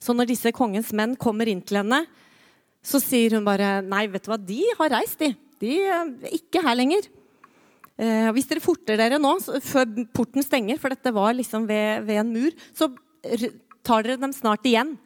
Så 0.01 0.13
når 0.17 0.29
disse 0.33 0.53
kongens 0.53 0.93
menn 0.97 1.17
kommer 1.17 1.49
inn 1.49 1.63
til 1.65 1.81
henne, 1.81 2.05
så 2.85 3.01
sier 3.01 3.39
hun 3.39 3.47
bare 3.47 3.79
Nei, 3.85 4.05
vet 4.13 4.27
du 4.27 4.33
hva, 4.33 4.41
de 4.41 4.61
har 4.79 4.93
reist, 4.93 5.21
de. 5.21 5.33
De 5.61 5.77
er 5.89 6.35
ikke 6.37 6.61
her 6.65 6.77
lenger. 6.77 7.07
Eh, 7.95 8.29
hvis 8.35 8.49
dere 8.51 8.65
forter 8.65 8.99
dere 9.01 9.21
nå, 9.21 9.37
før 9.65 9.87
porten 10.17 10.45
stenger, 10.45 10.81
for 10.83 10.93
dette 10.93 11.13
var 11.15 11.37
liksom 11.37 11.69
ved, 11.69 12.05
ved, 12.09 12.21
en 12.21 12.33
mur, 12.35 12.57
så 12.77 12.91
tar 13.87 14.05
dere 14.05 14.21
dem 14.21 14.35
snart 14.37 14.67
igjen. 14.69 14.97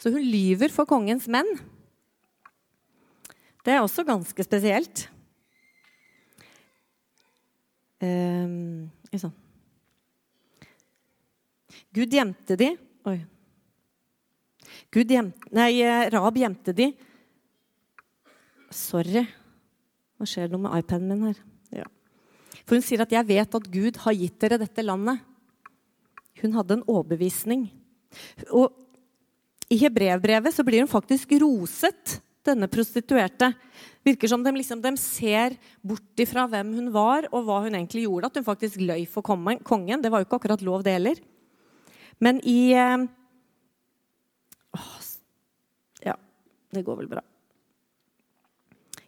Så 0.00 0.12
hun 0.12 0.24
lyver 0.24 0.72
for 0.74 0.88
kongens 0.88 1.28
menn. 1.30 1.48
Det 3.64 3.72
er 3.72 3.80
også 3.80 4.04
ganske 4.04 4.44
spesielt. 4.44 5.06
Eh, 8.04 9.18
sånn. 9.20 9.34
Gud 11.94 12.12
gjemte 12.12 12.56
de 12.58 12.74
Oi. 13.04 13.18
Gud 14.94 15.10
gjemte, 15.12 15.50
nei, 15.54 15.82
Rab 16.12 16.38
gjemte 16.38 16.72
de. 16.76 16.86
Sorry. 18.72 19.24
Nå 20.16 20.28
skjer 20.28 20.48
det 20.48 20.54
noe 20.54 20.64
med 20.64 20.78
iPaden 20.80 21.10
min 21.10 21.26
her? 21.28 21.40
Ja. 21.82 21.88
For 22.64 22.78
hun 22.78 22.84
sier 22.86 23.02
at 23.04 23.12
'jeg 23.12 23.26
vet 23.28 23.54
at 23.54 23.70
Gud 23.70 23.96
har 23.96 24.14
gitt 24.16 24.38
dere 24.40 24.58
dette 24.58 24.82
landet'. 24.82 25.20
Hun 26.40 26.52
hadde 26.52 26.78
en 26.78 26.88
overbevisning. 26.88 27.70
Og 28.50 28.72
i 29.70 29.76
Hebrevbrevet 29.76 30.54
så 30.54 30.64
blir 30.64 30.80
hun 30.80 30.88
faktisk 30.88 31.32
roset, 31.40 32.20
denne 32.44 32.68
prostituerte. 32.68 33.54
Virker 34.04 34.28
som 34.28 34.42
de, 34.44 34.52
liksom, 34.52 34.82
de 34.84 34.92
ser 35.00 35.56
bort 35.80 36.20
ifra 36.20 36.44
hvem 36.50 36.74
hun 36.76 36.90
var, 36.92 37.28
og 37.32 37.46
hva 37.46 37.62
hun 37.64 37.72
egentlig 37.72 38.04
gjorde. 38.04 38.28
At 38.28 38.36
hun 38.36 38.46
faktisk 38.46 38.82
løy 38.82 39.06
for 39.08 39.24
kongen. 39.24 40.02
Det 40.02 40.10
var 40.12 40.20
jo 40.20 40.28
ikke 40.28 40.40
akkurat 40.42 40.64
lov, 40.64 40.84
det 40.84 40.98
heller. 40.98 41.22
Men 42.22 42.40
i 42.44 42.74
eh, 42.76 43.06
Ja, 46.04 46.18
det 46.74 46.84
går 46.84 47.00
vel 47.00 47.08
bra. 47.16 47.22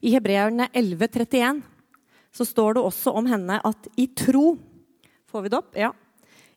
I 0.01 0.15
Hebreerne 0.15 0.69
11,31 0.73 1.61
så 2.37 2.45
står 2.45 2.77
det 2.77 2.85
også 2.85 3.13
om 3.17 3.29
henne 3.29 3.59
at 3.65 3.89
i 3.97 4.09
tro 4.13 4.57
Får 5.27 5.43
vi 5.43 5.51
det 5.51 5.59
opp? 5.59 5.73
Ja. 5.77 5.89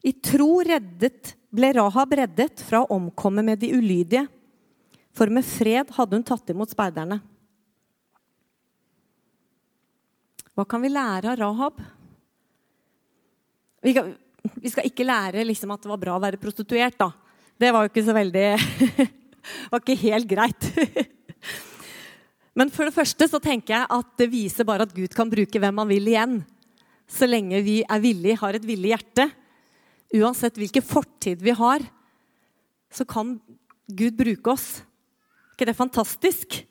I 0.06 0.12
tro 0.24 0.60
reddet, 0.64 1.34
ble 1.50 1.72
Rahab 1.74 2.14
reddet 2.16 2.62
fra 2.64 2.84
å 2.84 2.92
omkomme 2.96 3.42
med 3.44 3.60
de 3.60 3.72
ulydige. 3.74 4.28
For 5.18 5.32
med 5.34 5.44
fred 5.44 5.90
hadde 5.96 6.16
hun 6.16 6.24
tatt 6.24 6.54
imot 6.54 6.72
speiderne. 6.72 7.18
Hva 10.60 10.66
kan 10.68 10.82
vi 10.84 10.90
lære 10.92 11.30
av 11.32 11.38
Rahab? 11.40 11.78
Vi, 13.80 13.94
kan, 13.96 14.10
vi 14.60 14.68
skal 14.68 14.90
ikke 14.90 15.06
lære 15.08 15.46
liksom, 15.48 15.72
at 15.72 15.86
det 15.86 15.88
var 15.88 16.02
bra 16.02 16.18
å 16.18 16.20
være 16.20 16.40
prostituert, 16.42 16.98
da. 17.00 17.14
Det 17.56 17.70
var 17.72 17.86
jo 17.86 17.92
ikke 17.94 18.04
så 18.04 18.16
veldig 18.18 18.44
var 19.72 19.80
ikke 19.80 19.96
helt 20.02 20.28
greit. 20.28 20.68
Men 22.60 22.74
for 22.76 22.84
det 22.84 22.98
første 22.98 23.30
så 23.32 23.40
tenker 23.40 23.78
jeg 23.78 23.88
at 24.02 24.10
det 24.20 24.28
viser 24.34 24.68
bare 24.68 24.84
at 24.84 24.92
Gud 24.98 25.16
kan 25.16 25.32
bruke 25.32 25.64
hvem 25.64 25.80
han 25.80 25.92
vil 25.94 26.12
igjen. 26.12 26.36
Så 27.08 27.30
lenge 27.30 27.64
vi 27.64 27.78
er 27.88 28.04
villige, 28.04 28.42
har 28.44 28.60
et 28.60 28.68
villig 28.68 28.92
hjerte. 28.92 29.30
Uansett 30.20 30.60
hvilken 30.60 30.84
fortid 30.84 31.40
vi 31.40 31.56
har, 31.56 31.88
så 32.92 33.08
kan 33.08 33.38
Gud 33.88 34.20
bruke 34.20 34.58
oss. 34.58 34.68
Er 34.84 35.56
ikke 35.56 35.72
det 35.72 35.80
fantastisk? 35.80 36.66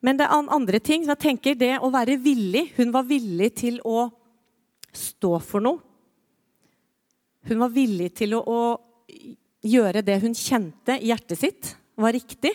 Men 0.00 0.16
det 0.16 0.26
er 0.26 0.48
andre 0.48 0.80
ting. 0.80 1.04
jeg 1.04 1.18
tenker 1.18 1.54
Det 1.54 1.78
å 1.78 1.90
være 1.92 2.16
villig 2.16 2.72
Hun 2.76 2.92
var 2.92 3.04
villig 3.04 3.54
til 3.54 3.80
å 3.84 4.08
stå 4.92 5.38
for 5.38 5.60
noe. 5.60 5.78
Hun 7.46 7.58
var 7.58 7.70
villig 7.72 8.10
til 8.18 8.34
å, 8.36 8.40
å 8.42 8.80
gjøre 9.64 10.02
det 10.04 10.18
hun 10.20 10.34
kjente 10.36 10.98
i 11.00 11.08
hjertet 11.08 11.38
sitt 11.38 11.70
var 12.00 12.12
riktig. 12.12 12.52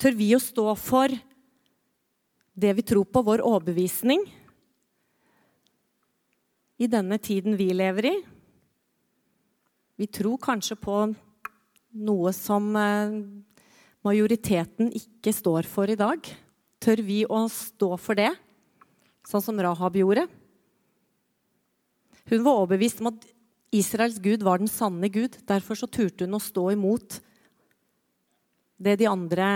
Tør 0.00 0.16
vi 0.16 0.30
å 0.32 0.40
stå 0.40 0.64
for 0.80 1.12
det 2.60 2.72
vi 2.76 2.84
tror 2.84 3.04
på, 3.04 3.20
vår 3.24 3.42
overbevisning, 3.44 4.22
i 6.80 6.88
denne 6.88 7.18
tiden 7.20 7.58
vi 7.60 7.68
lever 7.76 8.08
i? 8.08 8.14
Vi 10.00 10.06
tror 10.08 10.40
kanskje 10.40 10.78
på 10.80 10.96
noe 12.00 12.32
som 12.32 12.70
eh, 12.78 13.16
majoriteten 14.06 14.88
ikke 14.96 15.34
står 15.36 15.68
for 15.68 15.90
i 15.92 15.98
dag. 16.00 16.24
Tør 16.80 17.02
vi 17.04 17.18
å 17.28 17.42
stå 17.52 17.90
for 18.00 18.16
det, 18.16 18.30
sånn 19.28 19.44
som 19.44 19.60
Rahab 19.60 19.98
gjorde? 20.00 20.24
Hun 22.30 22.46
var 22.46 22.62
overbevist 22.62 23.02
om 23.02 23.10
at 23.10 23.26
Israels 23.76 24.16
gud 24.22 24.46
var 24.46 24.62
den 24.62 24.70
sanne 24.70 25.10
gud. 25.12 25.36
Derfor 25.44 25.76
så 25.76 25.90
turte 25.90 26.24
hun 26.24 26.38
å 26.38 26.42
stå 26.42 26.70
imot 26.72 27.18
det 28.80 28.96
de 29.02 29.10
andre 29.10 29.50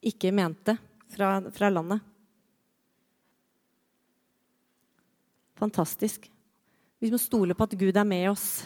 ikke 0.00 0.32
mente 0.32 0.78
fra, 1.12 1.36
fra 1.52 1.68
landet. 1.68 2.00
Fantastisk. 5.62 6.26
Vi 6.98 7.10
må 7.12 7.18
stole 7.22 7.54
på 7.54 7.66
at 7.68 7.74
Gud 7.78 7.94
er 7.94 8.06
med 8.06 8.32
oss. 8.32 8.64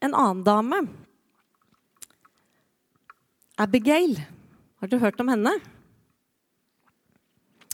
En 0.00 0.14
annen 0.14 0.44
dame, 0.46 0.86
Abigail, 3.56 4.18
har 4.80 4.88
du 4.92 4.98
hørt 5.00 5.20
om 5.20 5.30
henne? 5.32 5.54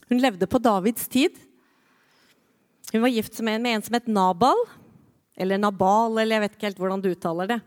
Hun 0.07 0.21
levde 0.23 0.47
på 0.47 0.61
Davids 0.63 1.09
tid. 1.11 1.35
Hun 2.93 3.03
var 3.03 3.11
gift 3.11 3.41
med 3.43 3.67
en 3.67 3.83
som 3.83 3.97
het 3.99 4.07
Nabal. 4.07 4.63
Eller 5.35 5.59
Nabal, 5.59 6.21
eller 6.21 6.37
jeg 6.37 6.45
vet 6.45 6.55
ikke 6.55 6.69
helt 6.69 6.83
hvordan 6.83 7.03
du 7.03 7.11
uttaler 7.11 7.51
det. 7.51 7.61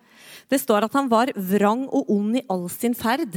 Det 0.48 0.62
står 0.62 0.88
at 0.88 0.96
han 0.96 1.12
var 1.12 1.34
vrang 1.36 1.84
og 1.90 2.12
ond 2.16 2.40
i 2.40 2.46
all 2.48 2.70
sin 2.72 2.96
ferd. 2.96 3.36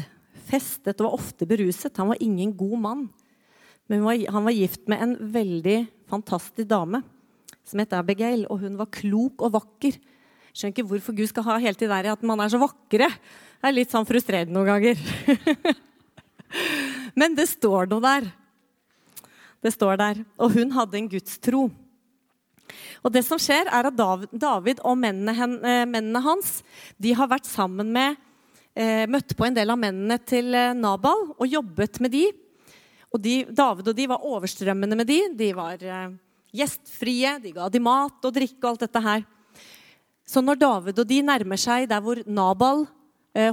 Festet 0.49 1.01
og 1.01 1.09
var 1.09 1.19
ofte 1.19 1.49
beruset. 1.49 1.97
Han 1.99 2.13
var 2.13 2.23
ingen 2.23 2.55
god 2.55 2.79
mann. 2.85 3.09
Men 3.89 4.05
han 4.05 4.45
var 4.45 4.55
gift 4.55 4.85
med 4.91 5.03
en 5.03 5.15
veldig 5.33 5.79
fantastisk 6.11 6.69
dame 6.69 7.03
som 7.69 7.81
het 7.83 7.93
Abigail, 7.97 8.47
og 8.49 8.63
hun 8.63 8.79
var 8.79 8.89
klok 8.93 9.43
og 9.45 9.53
vakker. 9.57 9.97
Skjønner 10.53 10.73
ikke 10.73 10.89
hvorfor 10.89 11.17
Gud 11.17 11.29
skal 11.31 11.45
ha 11.49 11.59
hele 11.61 11.77
tiden 11.77 11.93
der 11.93 12.13
at 12.15 12.25
man 12.27 12.41
er 12.41 12.53
så 12.53 12.61
vakre. 12.61 13.09
Det 13.09 13.69
er 13.69 13.75
litt 13.75 13.93
sånn 13.93 14.09
frustrerende 14.09 14.55
noen 14.57 14.71
ganger. 14.71 15.03
Men 17.19 17.37
det 17.37 17.49
står 17.51 17.91
noe 17.91 18.05
der. 18.05 18.31
Det 19.65 19.75
står 19.75 20.01
der. 20.01 20.23
Og 20.41 20.57
hun 20.57 20.73
hadde 20.77 20.97
en 21.01 21.11
gudstro. 21.13 21.67
Og 23.05 23.13
det 23.13 23.25
som 23.27 23.41
skjer, 23.41 23.69
er 23.69 23.89
at 23.89 23.99
David 24.33 24.81
og 24.87 24.99
mennene, 25.01 25.35
eh, 25.35 26.25
hans 26.25 26.59
de 26.97 27.15
har 27.17 27.31
vært 27.31 27.49
sammen 27.49 27.93
med 27.93 28.17
Møtte 28.79 29.11
Møtt 29.11 29.33
på 29.35 29.43
en 29.43 29.57
del 29.57 29.73
av 29.75 29.79
mennene 29.81 30.21
til 30.23 30.55
eh, 30.55 30.75
Nabal 30.77 31.33
og 31.35 31.49
jobbet 31.51 31.99
med 32.05 32.13
de. 32.15 32.29
Og 33.15 33.23
de, 33.25 33.37
David 33.49 33.89
og 33.89 33.97
de 33.97 34.09
var 34.11 34.25
overstrømmende 34.29 34.99
med 34.99 35.09
de. 35.09 35.21
De 35.39 35.53
var 35.57 35.81
gjestfrie, 36.53 37.37
de 37.43 37.53
ga 37.57 37.69
de 37.73 37.81
mat 37.81 38.25
og 38.25 38.35
drikke 38.35 38.61
og 38.63 38.73
alt 38.73 38.85
dette 38.85 39.05
her. 39.05 39.25
Så 40.29 40.43
når 40.45 40.61
David 40.61 41.01
og 41.01 41.09
de 41.09 41.23
nærmer 41.25 41.61
seg 41.61 41.89
der 41.89 42.03
hvor 42.05 42.21
Nabal 42.29 42.85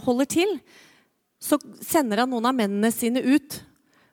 holder 0.04 0.28
til, 0.28 0.52
så 1.40 1.60
sender 1.84 2.24
han 2.24 2.32
noen 2.34 2.50
av 2.50 2.58
mennene 2.58 2.92
sine 2.92 3.24
ut 3.24 3.60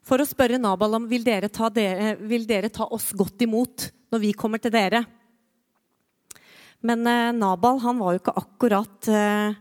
for 0.06 0.22
å 0.22 0.26
spørre 0.26 0.60
Nabal 0.60 0.98
om 0.98 1.08
vil 1.10 1.24
dere 1.26 1.50
ta, 1.52 1.70
dere, 1.72 2.16
vil 2.18 2.46
dere 2.48 2.70
ta 2.74 2.88
oss 2.90 3.12
godt 3.16 3.44
imot 3.46 3.88
når 4.12 4.22
vi 4.24 4.32
kommer 4.36 4.62
til 4.62 4.74
dere. 4.74 5.04
Men 6.82 7.06
eh, 7.06 7.30
Nabal 7.36 7.78
han 7.84 8.00
var 8.02 8.14
jo 8.14 8.22
ikke 8.22 8.34
akkurat 8.40 9.10
eh, 9.10 9.54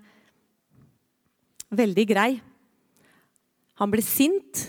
veldig 1.78 2.06
grei. 2.10 2.32
Han 3.82 3.94
ble 3.94 4.04
sint. 4.06 4.66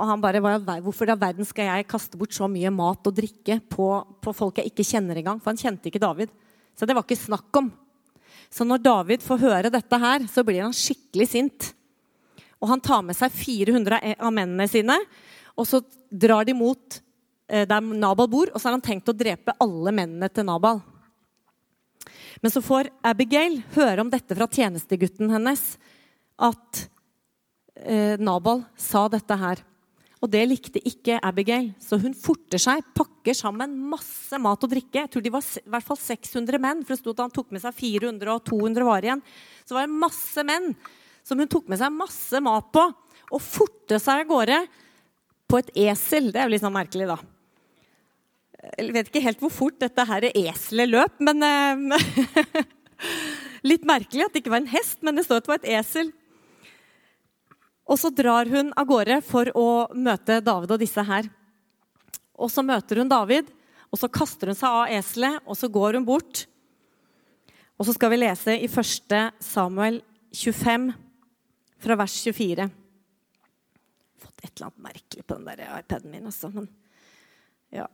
Og 0.00 0.08
han 0.08 0.22
bare 0.22 0.40
Hvorfor 0.80 1.10
i 1.12 1.18
verden 1.18 1.44
skal 1.44 1.68
jeg 1.68 1.88
kaste 1.90 2.16
bort 2.16 2.32
så 2.32 2.48
mye 2.48 2.72
mat 2.72 3.04
og 3.04 3.16
drikke 3.16 3.58
på, 3.68 3.88
på 4.24 4.32
folk 4.32 4.58
jeg 4.58 4.72
ikke 4.72 4.86
kjenner 4.86 5.20
engang? 5.20 5.42
For 5.42 5.52
han 5.52 5.60
kjente 5.60 5.90
ikke 5.90 6.00
David. 6.00 6.32
Så 6.72 6.88
det 6.88 6.96
var 6.96 7.04
ikke 7.04 7.20
snakk 7.20 7.60
om. 7.60 7.68
Så 8.50 8.64
når 8.64 8.80
David 8.82 9.22
får 9.22 9.42
høre 9.44 9.72
dette 9.72 10.00
her, 10.00 10.24
så 10.26 10.42
blir 10.46 10.64
han 10.64 10.74
skikkelig 10.74 11.28
sint. 11.28 11.68
Og 12.60 12.72
han 12.72 12.82
tar 12.82 13.04
med 13.04 13.16
seg 13.16 13.32
400 13.32 14.16
av 14.16 14.32
mennene 14.34 14.66
sine, 14.68 14.96
og 15.54 15.68
så 15.68 15.82
drar 16.10 16.48
de 16.48 16.56
mot 16.56 16.98
eh, 17.48 17.66
der 17.68 17.84
Nabal 17.84 18.28
bor, 18.32 18.50
og 18.50 18.58
så 18.58 18.68
har 18.68 18.76
han 18.76 18.84
tenkt 18.84 19.08
å 19.08 19.16
drepe 19.16 19.54
alle 19.60 19.92
mennene 19.94 20.28
til 20.32 20.48
Nabal. 20.48 20.80
Men 22.40 22.52
så 22.52 22.62
får 22.64 22.90
Abigail 23.04 23.60
høre 23.76 24.02
om 24.02 24.10
dette 24.12 24.36
fra 24.36 24.48
tjenestegutten 24.48 25.32
hennes, 25.32 25.64
at 26.40 26.84
eh, 27.84 28.16
Nabal 28.20 28.64
sa 28.80 29.06
dette 29.12 29.36
her. 29.40 29.64
Og 30.20 30.28
det 30.28 30.42
likte 30.50 30.80
ikke 30.84 31.16
Abigail, 31.24 31.70
så 31.80 31.96
hun 32.00 32.12
forter 32.16 32.60
seg, 32.60 32.84
pakker 32.96 33.36
sammen 33.36 33.72
masse 33.88 34.36
mat 34.42 34.66
og 34.66 34.72
drikke. 34.72 35.06
Jeg 35.06 35.12
tror 35.14 35.24
de 35.24 35.32
var 35.32 35.46
i 35.46 35.62
hvert 35.72 35.86
fall 35.86 36.00
600 36.00 36.60
menn, 36.60 36.82
for 36.84 36.92
det 36.92 37.00
sto 37.00 37.14
at 37.14 37.22
han 37.24 37.32
tok 37.32 37.54
med 37.56 37.62
seg 37.62 37.76
400 37.78 38.34
og 38.34 38.42
200 38.50 38.88
var 38.88 39.06
igjen. 39.06 39.24
Så 39.64 39.76
var 39.76 39.88
det 39.88 40.02
masse 40.02 40.44
menn 40.44 40.74
som 41.24 41.40
hun 41.40 41.48
tok 41.48 41.72
med 41.72 41.80
seg 41.80 41.96
masse 41.96 42.42
mat 42.44 42.68
på, 42.74 42.84
og 43.30 43.44
forte 43.44 44.00
seg 44.02 44.24
av 44.24 44.28
gårde 44.28 44.60
på 45.48 45.60
et 45.62 45.72
esel. 45.88 46.28
Det 46.34 46.42
er 46.42 46.50
jo 46.50 46.54
litt 46.54 46.64
sånn 46.66 46.76
merkelig, 46.76 47.08
da. 47.14 47.18
Jeg 48.76 48.92
vet 48.92 49.08
ikke 49.08 49.24
helt 49.24 49.40
hvor 49.40 49.52
fort 49.54 49.80
dette 49.80 50.04
her 50.04 50.26
eselet 50.34 50.90
løp, 50.90 51.20
men 51.24 51.46
eh, 51.46 52.60
Litt 53.70 53.84
merkelig 53.88 54.24
at 54.24 54.34
det 54.34 54.42
ikke 54.42 54.52
var 54.52 54.62
en 54.62 54.72
hest, 54.72 55.00
men 55.04 55.16
det 55.16 55.26
står 55.26 55.40
at 55.40 55.46
det 55.46 55.52
var 55.52 55.60
et 55.60 55.70
esel. 55.80 56.12
Og 57.90 57.98
så 57.98 58.12
drar 58.14 58.46
hun 58.46 58.70
av 58.78 58.86
gårde 58.86 59.18
for 59.26 59.50
å 59.58 59.68
møte 59.98 60.38
David 60.46 60.76
og 60.76 60.82
disse 60.82 61.02
her. 61.02 61.26
Og 62.38 62.52
så 62.52 62.62
møter 62.62 63.02
hun 63.02 63.10
David, 63.10 63.50
og 63.90 63.98
så 63.98 64.08
kaster 64.12 64.52
hun 64.52 64.58
seg 64.58 64.70
av 64.70 64.92
eselet, 64.94 65.40
og 65.42 65.58
så 65.58 65.68
går 65.72 65.98
hun 65.98 66.06
bort. 66.06 66.44
Og 67.80 67.88
så 67.88 67.94
skal 67.96 68.12
vi 68.12 68.20
lese 68.20 68.54
i 68.54 68.68
1. 68.70 69.16
Samuel 69.42 69.98
25, 70.36 70.90
fra 71.80 71.96
vers 71.98 72.14
24. 72.22 72.68
Fått 74.20 74.44
et 74.44 74.52
eller 74.52 74.68
annet 74.68 74.84
merkelig 74.86 75.26
på 75.26 75.38
den 75.38 75.48
der 75.48 75.64
iPaden 75.80 76.14
min, 76.14 76.28
altså. 76.30 76.52
Men 76.54 76.68
ja. 77.74 77.88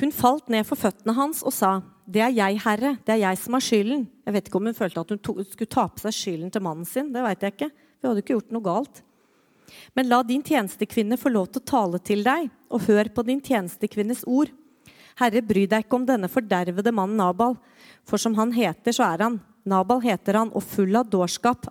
Hun 0.00 0.12
falt 0.14 0.50
ned 0.50 0.66
for 0.66 0.78
føttene 0.78 1.14
hans 1.14 1.42
og 1.42 1.52
sa, 1.52 1.82
'Det 2.06 2.20
er 2.20 2.32
jeg, 2.34 2.60
Herre. 2.60 2.98
Det 3.06 3.14
er 3.14 3.30
jeg 3.30 3.38
som 3.38 3.54
har 3.54 3.60
skylden.' 3.60 4.08
Jeg 4.26 4.34
vet 4.34 4.48
ikke 4.48 4.56
om 4.56 4.66
hun 4.66 4.74
følte 4.74 5.00
at 5.00 5.08
hun 5.08 5.18
to, 5.18 5.32
skulle 5.44 5.70
ta 5.70 5.88
på 5.88 6.00
seg 6.00 6.12
skylden 6.12 6.50
til 6.50 6.62
mannen 6.62 6.84
sin. 6.84 7.12
Det 7.12 7.22
vet 7.22 7.40
jeg 7.40 7.52
ikke. 7.52 7.70
Vi 8.02 8.08
hadde 8.08 8.20
ikke 8.20 8.34
gjort 8.34 8.52
noe 8.52 8.62
galt. 8.62 9.02
Men 9.94 10.08
la 10.08 10.22
din 10.22 10.42
tjenestekvinne 10.42 11.16
få 11.16 11.32
lov 11.32 11.48
til 11.48 11.62
å 11.62 11.64
tale 11.64 11.98
til 11.98 12.22
deg, 12.24 12.50
og 12.70 12.84
hør 12.88 13.08
på 13.14 13.24
din 13.24 13.40
tjenestekvinnes 13.40 14.24
ord. 14.26 14.50
Herre, 15.16 15.40
bry 15.40 15.66
deg 15.66 15.84
ikke 15.84 15.96
om 15.96 16.06
denne 16.06 16.28
fordervede 16.28 16.92
mannen 16.92 17.16
Nabal, 17.16 17.56
for 18.04 18.18
som 18.18 18.34
han 18.34 18.52
heter, 18.52 18.92
så 18.92 19.06
er 19.14 19.22
han. 19.22 19.40
Nabal 19.64 20.02
heter 20.04 20.34
han, 20.34 20.50
og 20.52 20.62
full 20.62 20.94
av 20.96 21.08
dårskap 21.08 21.68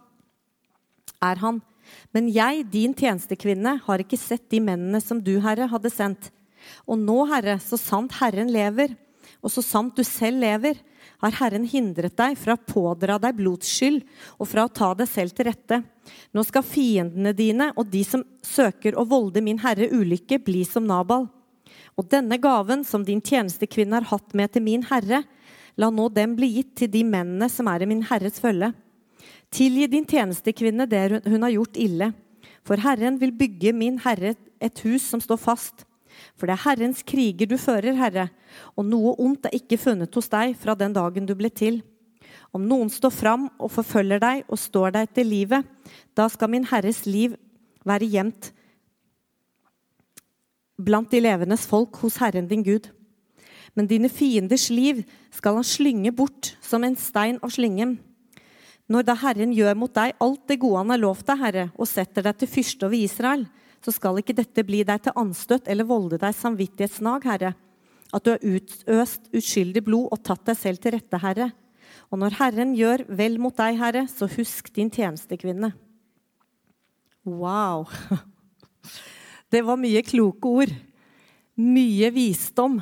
er 1.21 1.41
han. 1.43 1.61
Men 2.15 2.29
jeg, 2.31 2.63
din 2.71 2.93
tjenestekvinne, 2.95 3.77
har 3.85 4.01
ikke 4.01 4.17
sett 4.19 4.47
de 4.53 4.61
mennene 4.63 5.01
som 5.03 5.19
du, 5.21 5.35
Herre, 5.43 5.67
hadde 5.69 5.91
sendt. 5.91 6.31
Og 6.87 6.99
nå, 6.99 7.19
Herre, 7.31 7.57
så 7.63 7.79
sant 7.79 8.15
Herren 8.19 8.51
lever, 8.53 8.95
og 9.43 9.51
så 9.51 9.63
sant 9.65 9.95
du 9.97 10.03
selv 10.07 10.43
lever, 10.43 10.79
har 11.23 11.35
Herren 11.37 11.63
hindret 11.67 12.15
deg 12.19 12.35
fra 12.39 12.55
å 12.57 12.63
pådra 12.67 13.15
deg 13.21 13.37
blodsskyld 13.37 14.01
og 14.37 14.47
fra 14.49 14.65
å 14.65 14.71
ta 14.71 14.91
deg 14.97 15.07
selv 15.07 15.35
til 15.35 15.47
rette. 15.47 15.79
Nå 16.35 16.43
skal 16.47 16.65
fiendene 16.67 17.31
dine 17.35 17.69
og 17.77 17.87
de 17.91 18.03
som 18.07 18.25
søker 18.43 18.97
å 18.99 19.05
volde 19.07 19.43
min 19.43 19.61
herre 19.63 19.87
ulykke, 19.91 20.41
bli 20.43 20.65
som 20.67 20.87
Nabal. 20.87 21.29
Og 21.95 22.09
denne 22.11 22.39
gaven 22.41 22.83
som 22.87 23.05
din 23.07 23.21
tjenestekvinne 23.23 24.01
har 24.01 24.09
hatt 24.11 24.35
med 24.35 24.51
til 24.51 24.65
min 24.65 24.83
herre, 24.89 25.23
la 25.79 25.89
nå 25.89 26.09
den 26.13 26.35
bli 26.37 26.49
gitt 26.57 26.75
til 26.81 26.91
de 26.91 27.03
mennene 27.07 27.49
som 27.49 27.69
er 27.71 27.83
i 27.83 27.89
min 27.89 28.03
herres 28.09 28.39
følge. 28.43 28.73
Tilgi 29.53 29.87
din 29.89 30.07
tjenestekvinne 30.09 30.87
det 30.89 31.05
hun 31.29 31.45
har 31.45 31.53
gjort 31.53 31.79
ille, 31.79 32.11
for 32.65 32.79
Herren 32.81 33.19
vil 33.21 33.33
bygge 33.35 33.73
min 33.75 33.99
herre 34.03 34.33
et 34.63 34.79
hus 34.85 35.05
som 35.05 35.21
står 35.21 35.39
fast. 35.39 35.83
For 36.37 36.49
det 36.49 36.57
er 36.57 36.63
Herrens 36.65 37.03
kriger 37.05 37.49
du 37.49 37.57
fører, 37.61 37.95
Herre, 37.97 38.27
og 38.77 38.87
noe 38.87 39.15
ondt 39.21 39.49
er 39.49 39.57
ikke 39.57 39.79
funnet 39.81 40.13
hos 40.15 40.29
deg 40.31 40.55
fra 40.59 40.75
den 40.77 40.95
dagen 40.95 41.27
du 41.29 41.35
ble 41.37 41.51
til. 41.53 41.81
Om 42.53 42.65
noen 42.69 42.91
står 42.93 43.13
fram 43.13 43.47
og 43.57 43.71
forfølger 43.73 44.21
deg 44.21 44.43
og 44.47 44.61
står 44.61 44.93
deg 44.95 45.07
etter 45.09 45.27
livet, 45.27 45.65
da 46.13 46.27
skal 46.29 46.51
min 46.53 46.67
Herres 46.69 47.03
liv 47.09 47.37
være 47.87 48.09
gjemt 48.09 48.53
blant 50.83 51.11
de 51.11 51.21
levendes 51.21 51.65
folk 51.69 51.99
hos 52.01 52.17
Herren 52.21 52.47
din 52.49 52.63
Gud. 52.65 52.89
Men 53.73 53.89
dine 53.89 54.09
fienders 54.11 54.67
liv 54.73 55.01
skal 55.33 55.57
han 55.59 55.67
slynge 55.67 56.13
bort 56.13 56.53
som 56.61 56.83
en 56.85 56.97
stein 56.99 57.39
av 57.41 57.53
slyngen. 57.53 57.97
Når 58.91 59.05
da 59.07 59.15
Herren 59.17 59.53
gjør 59.55 59.77
mot 59.79 59.93
deg 59.95 60.17
alt 60.21 60.43
det 60.49 60.59
gode 60.61 60.81
han 60.81 60.93
har 60.93 61.01
lovt 61.01 61.27
deg, 61.29 61.39
Herre, 61.39 61.67
og 61.77 61.89
setter 61.89 62.25
deg 62.25 62.37
til 62.37 62.51
fyrste 62.51 62.85
over 62.85 62.99
Israel, 62.99 63.45
så 63.83 63.91
skal 63.91 64.19
ikke 64.19 64.35
dette 64.37 64.63
bli 64.65 64.81
deg 64.87 65.03
til 65.03 65.15
anstøt 65.19 65.67
eller 65.71 65.87
volde 65.87 66.19
deg 66.21 66.35
samvittighetsnag, 66.37 67.25
Herre. 67.27 67.53
At 68.13 68.23
du 68.23 68.33
har 68.33 68.45
utøst 68.45 69.31
uskyldig 69.35 69.83
blod 69.83 70.13
og 70.13 70.21
tatt 70.23 70.45
deg 70.47 70.59
selv 70.59 70.81
til 70.83 70.95
rette, 70.95 71.19
Herre. 71.19 71.49
Og 72.13 72.21
når 72.21 72.37
Herren 72.39 72.75
gjør 72.77 73.05
vel 73.09 73.39
mot 73.41 73.55
deg, 73.57 73.79
Herre, 73.79 74.05
så 74.07 74.29
husk 74.29 74.69
din 74.75 74.91
tjenestekvinne. 74.93 75.73
Wow! 77.25 77.87
Det 79.53 79.61
var 79.65 79.77
mye 79.77 80.01
kloke 80.05 80.49
ord. 80.49 80.71
Mye 81.61 82.09
visdom. 82.13 82.79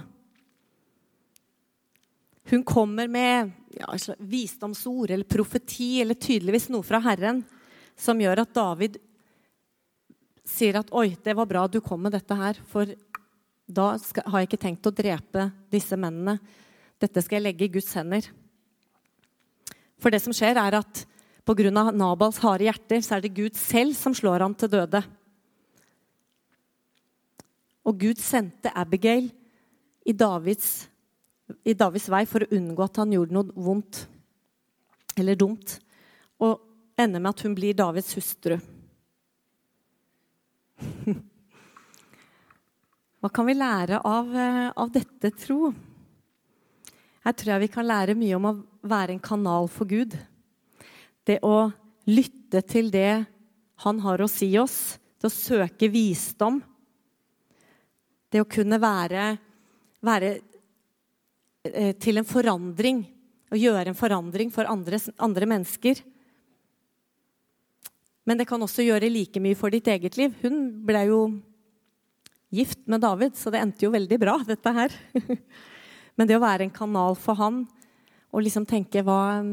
Hun 2.52 2.64
kommer 2.68 3.10
med 3.12 3.52
ja, 3.76 3.90
visdomsord 4.20 5.12
eller 5.12 5.28
profeti 5.28 6.02
eller 6.04 6.20
tydeligvis 6.20 6.70
noe 6.72 6.84
fra 6.84 7.00
Herren 7.04 7.42
som 8.00 8.20
gjør 8.20 8.44
at 8.44 8.54
David 8.56 8.98
sier 10.47 10.80
at 10.80 10.91
'oi, 10.91 11.15
det 11.23 11.36
var 11.38 11.45
bra 11.45 11.67
du 11.67 11.80
kom 11.82 12.01
med 12.01 12.13
dette 12.13 12.36
her', 12.36 12.60
for 12.65 12.86
da 13.69 13.97
skal, 13.97 14.23
har 14.27 14.41
jeg 14.41 14.49
ikke 14.49 14.65
tenkt 14.65 14.88
å 14.88 14.93
drepe 14.93 15.51
disse 15.71 15.95
mennene. 15.95 16.39
Dette 16.99 17.21
skal 17.23 17.39
jeg 17.39 17.47
legge 17.47 17.65
i 17.65 17.73
Guds 17.73 17.93
hender. 17.93 18.27
For 20.01 20.12
det 20.12 20.21
som 20.23 20.34
skjer, 20.34 20.58
er 20.58 20.80
at 20.82 21.06
pga. 21.45 21.71
Nabals 21.91 22.41
harde 22.43 22.65
hjerter 22.67 23.01
så 23.01 23.17
er 23.17 23.21
det 23.25 23.36
Gud 23.38 23.56
selv 23.56 23.95
som 23.97 24.13
slår 24.13 24.43
ham 24.43 24.56
til 24.58 24.69
døde. 24.69 25.01
Og 27.86 27.97
Gud 27.97 28.19
sendte 28.21 28.73
Abigail 28.77 29.32
i 30.06 30.13
Davids, 30.13 30.88
i 31.65 31.73
Davids 31.73 32.10
vei 32.10 32.25
for 32.30 32.43
å 32.45 32.51
unngå 32.54 32.86
at 32.86 32.99
han 33.01 33.13
gjorde 33.13 33.36
noe 33.36 33.56
vondt 33.56 34.04
eller 35.17 35.36
dumt. 35.36 35.80
Og 36.41 36.62
ender 36.99 37.21
med 37.21 37.34
at 37.34 37.43
hun 37.45 37.56
blir 37.58 37.77
Davids 37.77 38.13
hustru. 38.17 38.60
Hva 43.22 43.30
kan 43.30 43.46
vi 43.46 43.54
lære 43.54 44.00
av, 44.02 44.32
eh, 44.34 44.72
av, 44.74 44.89
dette, 44.89 45.30
tro? 45.38 45.70
Her 47.22 47.36
tror 47.38 47.54
jeg 47.54 47.62
vi 47.67 47.74
kan 47.76 47.86
lære 47.86 48.17
mye 48.17 48.38
om 48.39 48.48
å 48.50 48.54
være 48.82 49.13
en 49.13 49.22
kanal 49.22 49.70
for 49.70 49.86
Gud. 49.86 50.15
Det 51.26 51.38
å 51.46 51.70
lytte 52.10 52.63
til 52.65 52.89
det 52.94 53.26
Han 53.82 53.98
har 54.04 54.22
å 54.22 54.30
si 54.30 54.46
oss, 54.62 55.00
til 55.17 55.26
å 55.26 55.34
søke 55.34 55.88
visdom. 55.89 56.60
Det 58.30 58.38
å 58.44 58.46
kunne 58.46 58.78
være, 58.78 59.24
være 60.06 60.30
eh, 61.65 61.96
til 61.98 62.22
en 62.22 62.28
forandring, 62.30 63.02
å 63.50 63.58
gjøre 63.58 63.89
en 63.89 63.98
forandring 63.98 64.54
for 64.54 64.70
andre, 64.70 65.00
andre 65.17 65.50
mennesker. 65.50 65.98
Men 68.32 68.39
det 68.39 68.46
kan 68.48 68.62
også 68.63 68.86
gjøre 68.86 69.10
like 69.12 69.41
mye 69.44 69.58
for 69.60 69.74
ditt 69.76 69.89
eget 69.91 70.15
liv. 70.15 70.32
Hun 70.39 70.60
ble 70.88 71.02
jo 71.10 71.17
gift 72.48 72.80
med 72.88 73.02
David, 73.04 73.34
så 73.36 73.52
det 73.52 73.60
endte 73.60 73.84
jo 73.84 73.89
veldig 73.91 74.20
bra, 74.22 74.38
dette 74.48 74.72
her. 74.72 74.96
Men 76.15 76.30
det 76.30 76.38
å 76.38 76.44
være 76.44 76.63
en 76.63 76.72
kanal 76.72 77.17
for 77.20 77.36
han 77.36 77.65
og 78.32 78.46
liksom 78.46 78.63
tenke 78.70 79.04
hva, 79.04 79.44